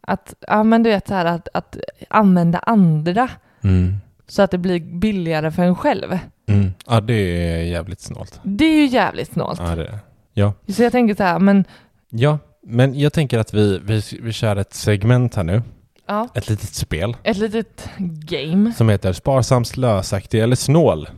[0.00, 1.76] att, ja men du vet så här att, att
[2.10, 3.28] använda andra
[3.64, 3.94] Mm.
[4.28, 6.18] så att det blir billigare för en själv.
[6.48, 6.70] Mm.
[6.86, 8.40] Ja, det är jävligt snålt.
[8.42, 9.60] Det är ju jävligt snålt.
[9.62, 9.98] Ja, det är.
[10.32, 10.52] Ja.
[10.68, 11.64] Så jag tänker så här, men
[12.10, 15.62] ja, men jag tänker att vi, vi, vi kör ett segment här nu.
[16.06, 18.72] ja, Ett litet spel ett litet game.
[18.76, 21.08] som heter Sparsam, slösaktig eller snål.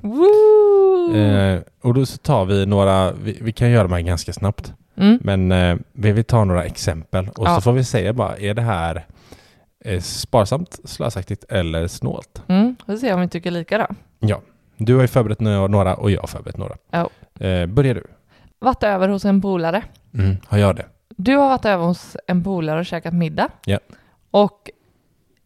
[1.14, 4.72] Eh, och då så tar vi några, vi, vi kan göra de här ganska snabbt,
[4.96, 5.18] Mm.
[5.22, 7.54] men eh, vi vill ta några exempel och Ja.
[7.54, 9.06] så får vi säga bara, är det här
[9.84, 12.42] eh, sparsamt, slösaktigt eller snålt?
[12.48, 12.76] Mm.
[12.86, 13.86] Vi får se om vi tycker lika då.
[14.20, 14.40] Ja,
[14.76, 16.76] du har ju förberett några och jag har förberett några.
[17.40, 18.04] Eh, börjar du?
[18.60, 19.82] Varit över hos en polare.
[20.14, 20.86] Mm, har jag det?
[21.20, 23.48] Du har varit över hos en polare och käkat middag.
[23.64, 23.78] Ja.
[24.30, 24.70] Och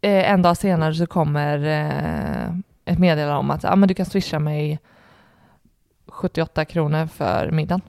[0.00, 2.54] eh, en dag senare så kommer eh,
[2.84, 4.78] ett meddelande om att ah, men du kan swisha mig
[6.06, 7.80] 78 kronor för middagen.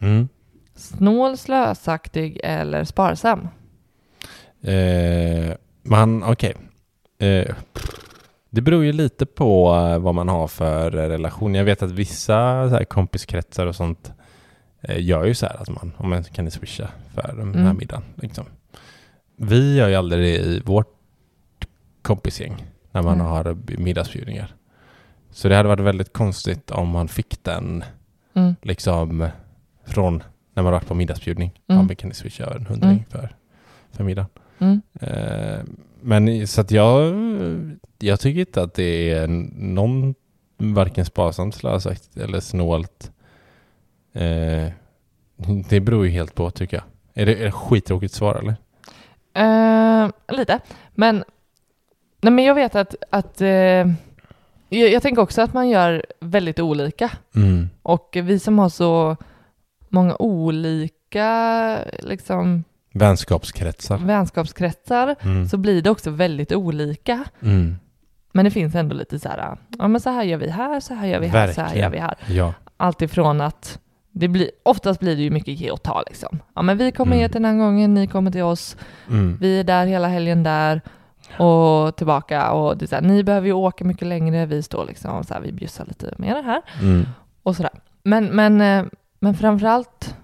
[0.00, 0.28] Mm.
[0.74, 3.48] Snål, slösaktig eller sparsam?
[4.62, 6.54] Eh, man, okej.
[7.18, 7.54] Eh,
[8.50, 11.54] det beror ju lite på eh, vad man har för eh, relation.
[11.54, 14.12] Jag vet att vissa kompiskretsar och sånt
[14.88, 17.76] gör ju så här att man, om man kan ni swisha för den här Mm.
[17.78, 18.02] middagen.
[18.14, 18.44] Liksom.
[19.36, 20.96] Vi gör ju aldrig det i vårt
[22.02, 23.26] kompisgäng när man Mm.
[23.26, 24.54] har middagsbjudningar.
[25.30, 27.84] Så det hade varit väldigt konstigt om man fick den
[28.34, 28.54] Mm.
[28.62, 29.28] liksom
[29.86, 30.22] från
[30.54, 31.60] när man varit på middagsbjudning.
[31.68, 31.86] Mm.
[31.88, 33.04] Ja, kan ni swisha en hundring Mm.
[33.08, 33.36] för,
[33.92, 34.28] för middagen?
[34.58, 34.80] Mm.
[35.00, 35.60] Eh,
[36.02, 37.14] men så att jag,
[37.98, 39.26] jag tycker inte att det är
[39.58, 40.14] någon
[40.58, 43.12] varken sparsamt, slösaktigt eller snålt.
[44.12, 44.68] Eh,
[45.68, 46.84] det beror ju helt på tycker jag.
[47.22, 48.54] Är det, är det skittråkigt svar eller?
[49.34, 50.60] Eh, lite.
[50.94, 51.24] Men,
[52.20, 53.92] nej, men jag vet att, att eh, jag,
[54.68, 57.10] jag tänker också att man gör väldigt olika.
[57.34, 57.70] Mm.
[57.82, 59.16] Och vi som har så
[59.88, 63.98] många olika liksom, Vänskapskretsar.
[63.98, 65.48] vänskapskretsar Mm.
[65.48, 67.24] så blir det också väldigt olika.
[67.42, 67.76] Mm.
[68.32, 70.94] Men det finns ändå lite så här, ja men så här gör vi här, så
[70.94, 71.84] här gör vi här, så här Verkligen.
[71.84, 72.16] gör vi här.
[72.28, 72.54] Ja.
[72.76, 73.78] Allt ifrån att
[74.12, 76.38] det blir, oftast blir det ju mycket ge och ta liksom.
[76.54, 77.22] Ja men vi kommer Mm.
[77.22, 78.76] hit den här gången, ni kommer till oss,
[79.08, 79.38] Mm.
[79.40, 80.80] vi är där hela helgen där
[81.38, 84.86] och tillbaka och det är så här, ni behöver ju åka mycket längre, vi står
[84.86, 87.06] liksom så här, vi bjussar lite mer här Mm.
[87.42, 87.72] och sådär.
[88.02, 88.84] Men, men, eh,
[89.20, 90.14] men framförallt,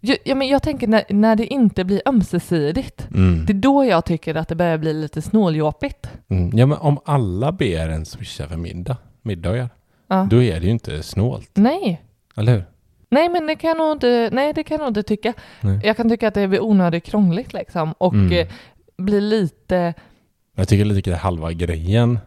[0.00, 3.46] ja, men jag tänker när, när det inte blir ömsesidigt, Mm.
[3.46, 6.10] det är då jag tycker att det börjar bli lite snåljåpigt.
[6.28, 6.58] Mm.
[6.58, 9.68] Ja men om alla ber en swisha för middag, middagar,
[10.06, 10.26] Ja.
[10.30, 11.50] då är det ju inte snålt.
[11.54, 12.02] Nej,
[12.36, 12.64] Eller hur?
[13.10, 15.32] Nej men det kan jag nog inte, nej det kan jag inte tycka.
[15.60, 15.80] Nej.
[15.84, 18.32] Jag kan tycka att det blir onödigt krångligt liksom och Mm.
[18.32, 18.48] eh,
[18.98, 19.94] blir lite,
[20.56, 22.18] Jag tycker lite att halva grejen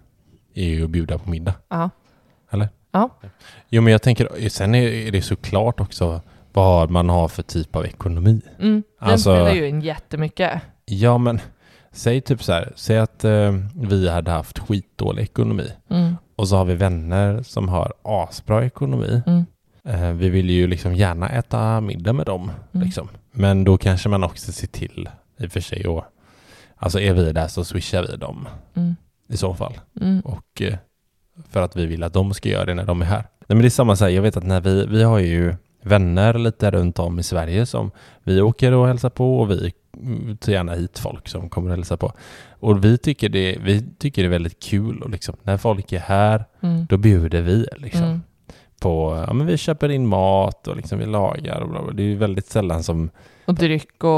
[0.54, 1.54] är ju att bjuda på middag.
[1.70, 1.90] ja,
[2.92, 3.10] Ja.
[3.70, 6.22] Jo men jag tänker, sen är är det såklart också
[6.54, 8.42] vad man har för typ av ekonomi.
[8.60, 8.84] Mm.
[9.00, 10.52] Den Alltså- spelar ju in jättemycket.
[10.86, 11.40] Ja men,
[11.92, 16.16] säg typ så här, säg att eh, vi hade haft skitdålig ekonomi Mm.
[16.36, 19.22] och så har vi vänner som har asbra ekonomi.
[19.28, 19.46] Mm.
[19.88, 22.52] Eh, vi vill ju liksom gärna äta middag med dem.
[22.74, 22.86] Mm.
[22.86, 23.08] Liksom.
[23.32, 25.10] Men då kanske man också ser till,
[25.40, 26.04] i och för sig, och,
[26.76, 28.96] alltså är vi där så swishar vi dem Mm.
[29.30, 29.74] i så fall.
[30.02, 30.20] Mm.
[30.20, 30.76] Och eh,
[31.50, 33.18] för att vi vill att de ska göra det när de är här.
[33.40, 35.56] Nej men det är samma så här, jag vet att när vi, vi har ju
[35.82, 37.92] vänner lite runt om i Sverige som
[38.24, 39.74] vi åker och hälsar på och vi
[40.40, 42.14] tar gärna hit folk som kommer och hälsar på.
[42.50, 46.00] Och vi tycker det, vi tycker det är väldigt kul och liksom när folk är
[46.00, 46.86] här Mm.
[46.90, 48.22] då bjuder vi liksom Mm.
[48.84, 51.94] På, ja men vi köper in mat och liksom vi lagar och bla bla.
[51.94, 53.10] Det är ju väldigt sällan som,
[53.46, 54.10] Och dryck och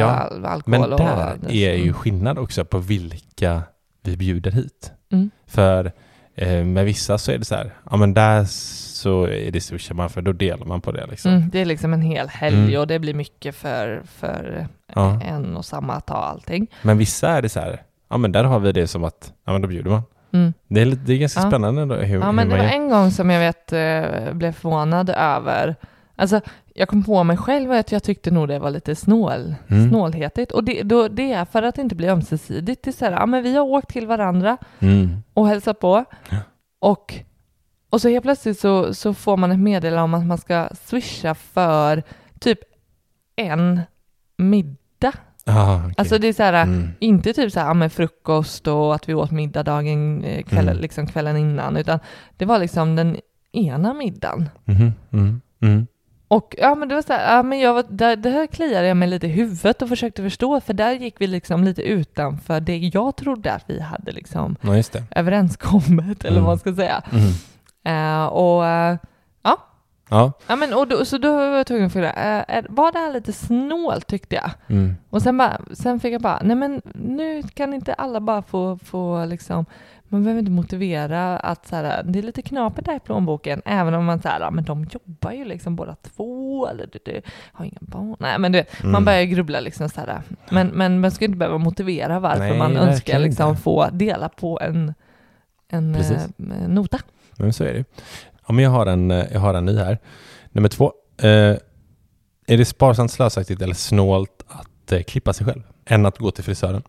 [0.00, 0.62] Ja, al- alkohol.
[0.80, 3.62] men och där är ju skillnad också på vilka
[4.02, 4.92] vi bjuder hit.
[5.12, 5.30] Mm.
[5.46, 5.92] För
[6.34, 9.94] eh, med vissa så är det så här, ja men där så är det sushi
[9.94, 11.32] man för då delar man på det liksom.
[11.32, 12.80] Mm, det är liksom en hel helg Mm.
[12.80, 15.20] och det blir mycket för, för Ja.
[15.22, 16.66] en och samma att ta allting.
[16.82, 19.52] Men vissa är det så här, ja men där har vi det som att, ja
[19.52, 20.02] men då bjuder man.
[20.32, 20.52] Mm.
[20.68, 21.46] Det är, det är ganska Ja.
[21.50, 24.32] spännande då, hur, Ja, hur men det man var en gång som jag vet eh,
[24.34, 25.76] blev förvånad över,
[26.16, 26.40] alltså
[26.74, 29.88] jag kom på mig själv att jag tyckte nog det var lite snål, Mm.
[29.88, 30.52] snålhetigt.
[30.52, 32.82] Och det, då, det är för att det inte blir ömsesidigt.
[32.84, 35.08] Det är så här, ja men vi har åkt till varandra Mm.
[35.34, 36.36] och hälsat på Ja.
[36.80, 37.14] och,
[37.90, 41.34] och så helt plötsligt så, så får man ett meddelande om att man ska swisha
[41.34, 42.02] för
[42.40, 42.58] typ
[43.36, 43.80] en
[44.36, 45.12] middag.
[45.48, 45.94] Ah, okej.
[45.96, 46.88] Alltså det är så här, mm.
[46.98, 50.82] inte typ så här med frukost och att vi åt middag dagen, eh, kvällen, Mm.
[50.82, 51.98] liksom kvällen innan, utan
[52.36, 53.16] det var liksom den
[53.52, 54.48] ena middagen.
[54.66, 55.40] Mm.
[55.60, 55.86] Mm.
[56.28, 58.86] Och ja, men det var så här, ja, men jag var, där, det här kliade
[58.88, 62.60] jag mig lite i huvudet och försökte förstå, för där gick vi liksom lite utanför
[62.60, 66.44] det jag trodde att vi hade liksom Ja, överenskommet, eller Mm.
[66.44, 67.02] vad man ska säga.
[67.12, 67.32] Mm.
[67.84, 68.96] Eh, och eh,
[70.10, 70.32] Ja.
[70.46, 73.12] ja, men och då, så då var jag tvungen att fråga, är- var det här
[73.12, 74.50] lite snålt tyckte jag?
[74.68, 74.96] Mm.
[75.10, 78.78] Och sen, bara, sen fick jag bara, nej men nu kan inte alla bara få,
[78.84, 79.64] få liksom,
[80.10, 83.94] man behöver inte motivera att så här, det är lite knapert där i plånboken, även
[83.94, 87.20] om man säger, ja men de jobbar ju liksom båda två, eller du, du
[87.52, 88.16] har inga barn.
[88.20, 89.04] Nej men du vet, man Mm.
[89.04, 92.76] börjar grubbla liksom så här, men, men man ska inte behöva motivera varför Nej, man
[92.76, 93.62] önskar liksom inte.
[93.62, 94.94] få dela på en,
[95.68, 96.98] en eh, nota.
[97.40, 97.84] Men så är det.
[98.48, 99.98] Ja, men jag har en, eh, jag har en ny här.
[100.52, 100.92] Nummer två.
[101.18, 101.28] Eh,
[102.46, 106.44] är det sparsamt, slösaktigt eller snålt att eh, klippa sig själv än att gå till
[106.44, 106.82] frisören?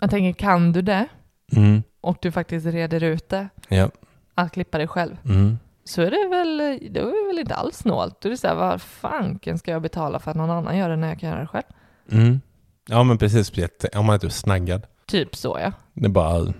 [0.00, 1.06] Jag tänker, kan du det
[1.52, 1.82] Mm.
[2.00, 3.90] och du faktiskt reder ut det, Ja.
[4.34, 5.58] att klippa dig själv, Mm.
[5.84, 6.56] så är det väl,
[6.92, 8.20] det är väl inte alls snålt.
[8.20, 10.88] Då är det så här, vad fanken ska jag betala för att någon annan gör
[10.88, 11.64] det när jag kan göra det själv?
[12.12, 12.40] Mm.
[12.88, 13.52] Ja, men precis.
[13.94, 14.86] Om man är snaggad.
[15.06, 15.72] Typ så ja.
[15.94, 16.54] Det är bara att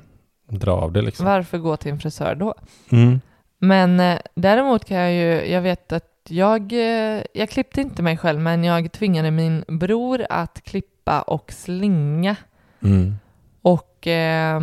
[0.48, 1.26] dra av det liksom.
[1.26, 2.54] Varför gå till en frisör då?
[2.90, 3.20] Mm.
[3.58, 8.16] Men eh, däremot kan jag ju, jag vet att jag, eh, jag klippte inte mig
[8.16, 12.36] själv, men jag tvingade min bror att klippa och slinga.
[12.82, 13.14] Mm.
[13.62, 14.60] Och eh,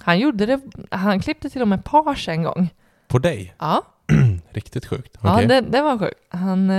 [0.00, 0.60] han gjorde det,
[0.90, 2.68] han klippte till och med page en gång.
[3.08, 3.54] På dig?
[3.58, 3.82] Ja,
[4.50, 5.18] Riktigt sjukt.
[5.22, 5.46] ja Okej.
[5.46, 6.20] det, det var sjukt.
[6.28, 6.70] Han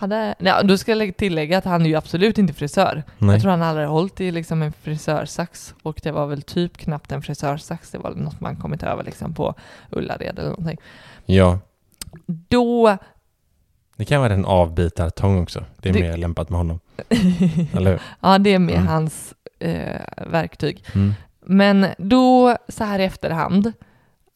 [0.00, 3.02] hade, ja, då ska jag tillägga att han är ju absolut inte frisör.
[3.18, 3.30] Nej.
[3.34, 6.76] Jag tror han aldrig har hållit i liksom en frisörsax och det var väl typ
[6.76, 7.90] knappt en frisörsax.
[7.90, 9.54] Det var något man kommit över liksom på
[9.90, 10.78] Ullared eller någonting.
[11.26, 11.58] Ja.
[12.26, 12.96] Då,
[13.96, 15.64] Det kan vara en avbitartång också.
[15.76, 16.80] Det är Det- mer lämpat med honom.
[17.72, 18.00] Eller hur?
[18.20, 18.86] ja det är med Mm.
[18.86, 20.84] hans eh, verktyg.
[20.94, 21.14] Mm.
[21.46, 23.72] Men då så här i efterhand,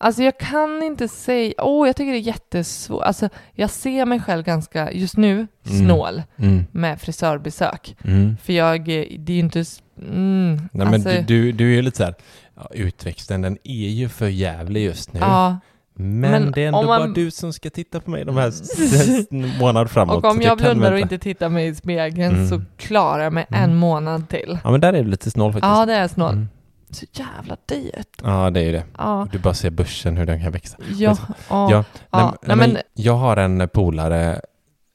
[0.04, 4.20] alltså jag kan inte säga, åh jag tycker det är jättesvårt, alltså jag ser mig
[4.20, 5.86] själv ganska, just nu, Mm.
[5.86, 6.64] snål Mm.
[6.72, 7.96] med frisörbesök.
[8.04, 8.36] Mm.
[8.42, 9.64] För jag, det är ju inte,
[9.98, 12.14] mm, Nej, men alltså, du, du, är ju lite så här,
[12.56, 15.20] ja, utväxten den är ju för jävlig just nu.
[15.20, 15.58] ja,
[15.96, 18.36] Men, Men det är ändå om bara man- du som ska titta på mig de
[18.36, 19.26] här s- s-
[19.60, 20.16] månader framåt.
[20.24, 22.48] och om jag blundar och inte tittar mig i spegeln Mm.
[22.48, 23.62] så klarar jag mig Mm.
[23.70, 24.58] en månad till.
[24.64, 25.70] Ja men där är du lite snål faktiskt.
[25.74, 26.32] Ja, det är snål.
[26.32, 26.48] Mm.
[26.94, 28.20] Så jävla dyrt.
[28.22, 28.84] Ja det är ju det.
[28.98, 30.76] Ja, Du bara ser börsen hur den kan växa.
[30.96, 31.70] ja, ja.
[31.70, 32.36] Ja, ja.
[32.42, 34.40] Nej, men, jag har en polare,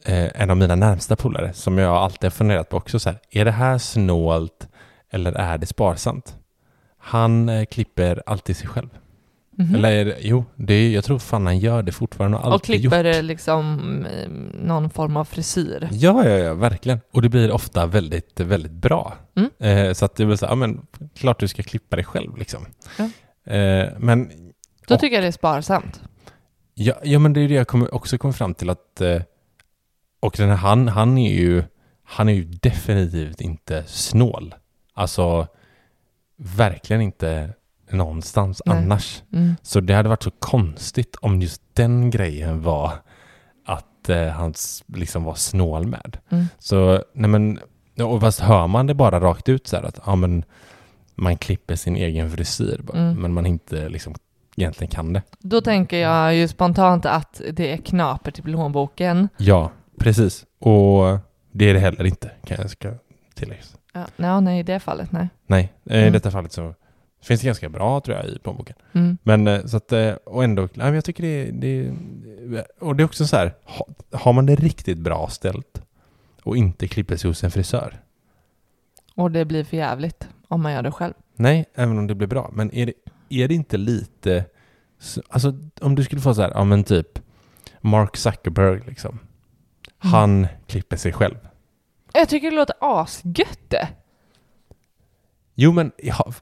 [0.06, 3.20] eh, en av mina närmsta polare, som jag alltid har funderat på också så här,
[3.32, 4.68] är det här snålt
[5.12, 6.36] eller är det sparsamt?
[6.98, 8.90] Han eh, klipper alltid sig själv.
[9.60, 9.76] Mhm.
[9.76, 12.54] Eller är det, jo, det är, jag tror fan han gör det fortfarande och och
[12.54, 13.24] alltid klipper gjort.
[13.24, 15.88] liksom eh, någon form av frisyr.
[15.92, 17.00] Ja, ja, ja, verkligen.
[17.12, 19.18] Och det blir ofta väldigt, väldigt bra.
[19.36, 19.50] Mm.
[19.88, 20.82] Eh, så att det blir så, ja men
[21.16, 22.66] klart du ska klippa dig själv liksom.
[22.98, 23.04] Ja.
[23.54, 24.32] Eh, men
[24.88, 26.02] Då Och- tycker jag det är sparsamt.
[26.74, 29.22] Ja, ja men det är det jag kommer, också kommer fram till att eh,
[30.20, 31.64] och den här, han, han är ju
[32.04, 34.56] han är ju definitivt inte snål.
[34.94, 35.48] Alltså
[36.38, 37.50] verkligen inte
[37.92, 38.78] någonstans Nej.
[38.78, 39.24] annars.
[39.34, 39.56] Mm.
[39.62, 42.92] Så det hade varit så konstigt om just den grejen var
[43.66, 44.54] att eh, han
[44.88, 46.18] liksom var snål med.
[46.30, 46.46] Mm.
[46.60, 47.60] Så, nej men,
[48.04, 50.44] och fast hör man det bara rakt ut så här att ja, men,
[51.16, 53.22] man klipper sin egen frisyr bara, Mm.
[53.22, 54.16] men man inte liksom
[54.58, 55.22] egentligen kan det.
[55.40, 59.30] Då tänker jag ju spontant att det är knapert i plånboken.
[59.38, 60.46] Ja, precis.
[60.60, 61.18] Och
[61.52, 62.94] det är det heller inte, kan jag ska.
[63.94, 65.30] Ja, ja, nej, i det fallet nej.
[65.48, 66.14] Nej, eh, i Mm.
[66.14, 66.74] detta fallet så
[67.22, 68.76] finns det ganska bra tror jag i plånboken.
[68.94, 69.18] Mm.
[69.24, 71.94] Men eh, så att, eh, och ändå, nej, men jag tycker det, det
[72.80, 75.82] och det är också så här, ha, har man det riktigt bra ställt
[76.44, 78.00] och inte klipper sig hos en frisör,
[79.16, 81.14] Och det blir för jävligt om man gör det själv.
[81.36, 82.94] nej, även om det blir bra, men är det,
[83.30, 84.46] är det inte lite,
[85.30, 87.20] alltså om du skulle få så här, ja men typ
[87.82, 89.20] Mark Zuckerberg liksom,
[89.98, 91.36] han klipper sig själv.
[92.14, 93.88] Jag tycker det låter asgött det.
[95.62, 95.92] Jo men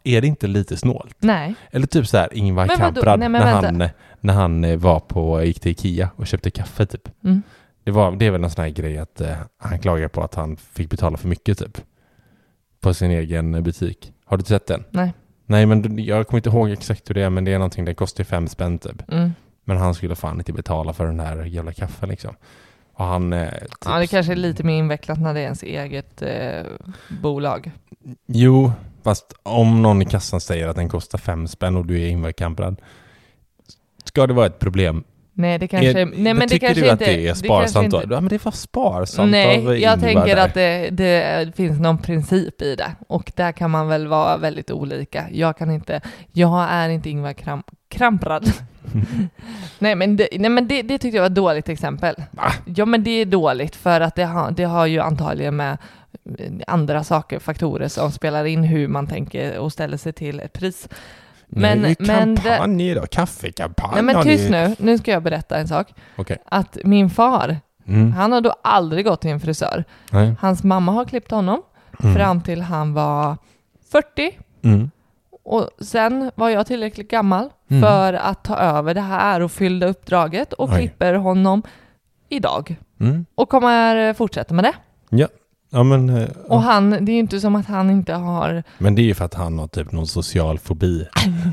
[0.03, 1.15] är det inte lite snålt?
[1.19, 1.55] Nej.
[1.71, 2.67] Eller typ så här Ingvar?
[2.67, 3.67] Kamprad Nej, när, vänta.
[3.67, 3.89] han,
[4.21, 7.09] när han eh, var på, gick till Ikea och köpte kaffe typ.
[7.23, 7.41] Mm.
[7.83, 10.35] Det, var, det är väl en sån här grej att eh, han klagar på att
[10.35, 11.81] han fick betala för mycket typ.
[12.79, 14.13] På sin egen butik.
[14.25, 14.83] Har du sett den?
[14.89, 15.13] Nej.
[15.45, 17.93] Nej men jag kommer inte ihåg exakt hur det är men det är någonting, det
[17.93, 19.11] kostar fem spänn typ.
[19.11, 19.31] Mm.
[19.65, 22.35] Men han skulle fan inte betala för den här jävla kaffen liksom.
[22.93, 23.33] Och han...
[23.33, 26.65] Eh, typ, Ja, det kanske är lite mer invecklat när det är ens eget eh,
[27.21, 27.71] bolag.
[28.25, 28.71] Jo,
[29.07, 32.31] fast om någon i kassan säger att den kostar fem spänn och du är Ingvar
[32.31, 32.81] Kamprad.
[34.05, 35.03] Ska det vara ett problem?
[35.33, 36.01] Nej, det kanske...
[36.01, 37.85] är, nej, men det tycker kanske du att inte, det är sparsamt?
[37.85, 38.15] inte- då?
[38.15, 40.45] Ja men det var sparsamt Nej, jag tänker där.
[40.45, 42.91] att det, det finns någon princip i det.
[43.07, 45.25] Och där kan man väl vara väldigt olika.
[45.31, 46.01] Jag kan inte,
[46.31, 48.51] jag är inte Ingvar Kram, Kramprad.
[49.79, 52.15] nej men, det, nej, men det, det tyckte jag var ett dåligt exempel.
[52.31, 52.53] Va?
[52.65, 55.77] Ja men det är dåligt för att det har, det har ju antagligen med
[56.67, 60.89] andra saker, faktorer som spelar in hur man tänker och ställer sig till ett pris.
[61.47, 63.91] Men- men kampanj idag, kaffekampanj.
[63.93, 65.93] Nej men tyst ni- nu, nu ska jag berätta en sak.
[66.15, 66.37] Okej.
[66.45, 68.11] Att min far, Mm.
[68.11, 69.83] han har då aldrig gått till en frisör.
[70.11, 70.35] Nej.
[70.39, 71.61] Hans mamma har klippt honom
[72.03, 72.15] Mm.
[72.15, 73.37] fram till han var
[73.91, 74.39] 40.
[74.63, 74.91] Mm.
[75.43, 77.81] Och sen var jag tillräckligt gammal Mm.
[77.83, 80.75] för att ta över det här och fylla uppdraget och Oj.
[80.75, 81.63] klipper honom
[82.29, 82.75] idag.
[82.99, 83.25] Mm.
[83.35, 84.73] Och kommer fortsätta med det.
[85.09, 85.27] Ja.
[85.69, 88.63] Ja men, eh, Och han, det är ju inte som att han inte har...
[88.77, 91.07] men det är ju för att han har typ någon social fobi.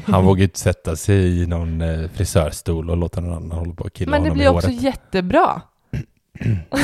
[0.06, 3.74] Han vågar ju inte sätta sig i någon eh, frisörstol och låta någon annan hålla
[3.74, 5.62] på och killa Men det blir också jättebra.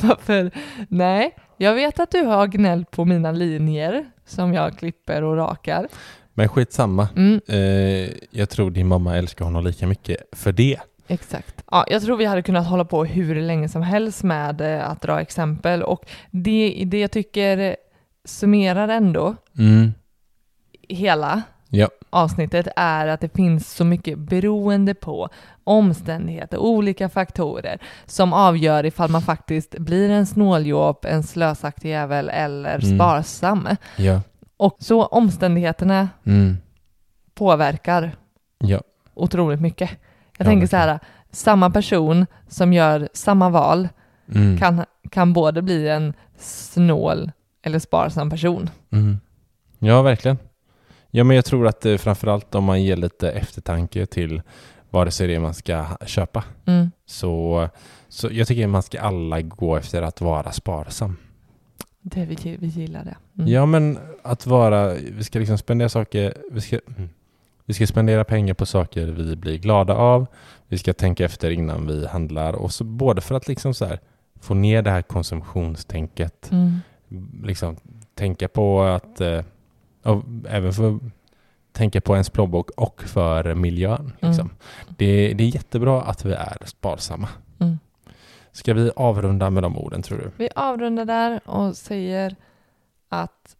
[0.00, 0.50] Varför?
[0.88, 5.88] Nej, jag vet att du har gnällt på mina linjer som jag klipper och rakar.
[6.34, 7.08] Men skitsamma.
[7.16, 10.76] Mm, Eh, jag tror din mamma älskar honom lika mycket för det.
[11.08, 11.64] Exakt.
[11.70, 15.02] Ja, jag tror vi hade kunnat hålla på hur länge som helst med eh, att
[15.02, 17.76] dra exempel och det, det jag tycker
[18.24, 19.92] summerar ändå Mm.
[20.88, 21.88] hela Ja.
[22.10, 25.28] avsnittet är att det finns så mycket beroende på
[25.64, 32.84] omständigheter, olika faktorer som avgör ifall man faktiskt blir en snåljåp, en slösaktig jävel eller
[32.84, 32.98] Mm.
[32.98, 33.68] sparsam.
[33.96, 34.20] Ja.
[34.56, 36.56] Och så omständigheterna Mm.
[37.34, 38.16] påverkar
[38.58, 38.80] Ja.
[39.14, 39.90] otroligt mycket.
[40.38, 40.98] Jag Ja, tänker så här,
[41.30, 43.88] samma person som gör samma val
[44.34, 44.58] Mm.
[44.58, 47.32] kan, kan både bli en snål
[47.62, 48.70] eller sparsam person.
[48.92, 49.16] Mm.
[49.78, 50.38] Ja, verkligen.
[51.10, 54.42] Ja, men jag tror att eh, framförallt om man ger lite eftertanke till
[54.90, 56.90] vare sig det är man ska köpa, Mm.
[57.06, 57.68] så,
[58.08, 61.16] så jag tycker man ska alla gå efter att vara sparsam.
[62.00, 63.16] Det vi, vi gillar det.
[63.38, 63.52] Mm.
[63.52, 67.08] Ja, men att vara, vi ska liksom spendera saker, vi ska, mm.
[67.66, 70.26] Vi ska spendera pengar på saker vi blir glada av,
[70.68, 73.98] vi ska tänka efter innan vi handlar och så både för att liksom här
[74.40, 76.80] få ner det här konsumtionstänket Mm.
[77.44, 77.76] liksom
[78.14, 79.44] tänka på att eh,
[80.48, 80.98] även för
[81.72, 84.12] tänka på ens plånbok och för miljön.
[84.20, 84.50] Liksom.
[84.88, 87.28] Det, det är jättebra att vi är sparsamma.
[87.58, 87.78] Mm.
[88.52, 90.30] Ska vi avrunda med de orden tror du?
[90.36, 92.36] Vi avrundar där och säger
[93.08, 93.56] att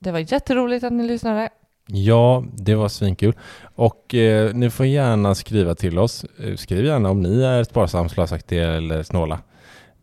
[0.00, 1.48] det var jätteroligt att ni lyssnade.
[1.86, 3.34] Ja, det var svinkul.
[3.74, 6.24] Och eh, ni får gärna skriva till oss.
[6.44, 9.38] Eh, Skriv gärna om ni är sparsam, slösaktiga eller snåla.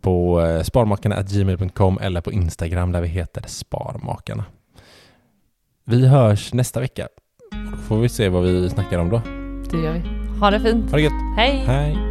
[0.01, 4.45] På eh, sparmakarna.gmail.com eller på Instagram där vi heter Sparmakarna.
[5.85, 7.07] Vi hörs nästa vecka.
[7.71, 9.21] Då får vi se vad vi snackar om då.
[9.71, 10.01] Det gör vi.
[10.39, 10.89] Ha det fint.
[10.91, 11.13] Ha det gött!
[11.37, 11.63] Hej!
[11.65, 12.10] Hej!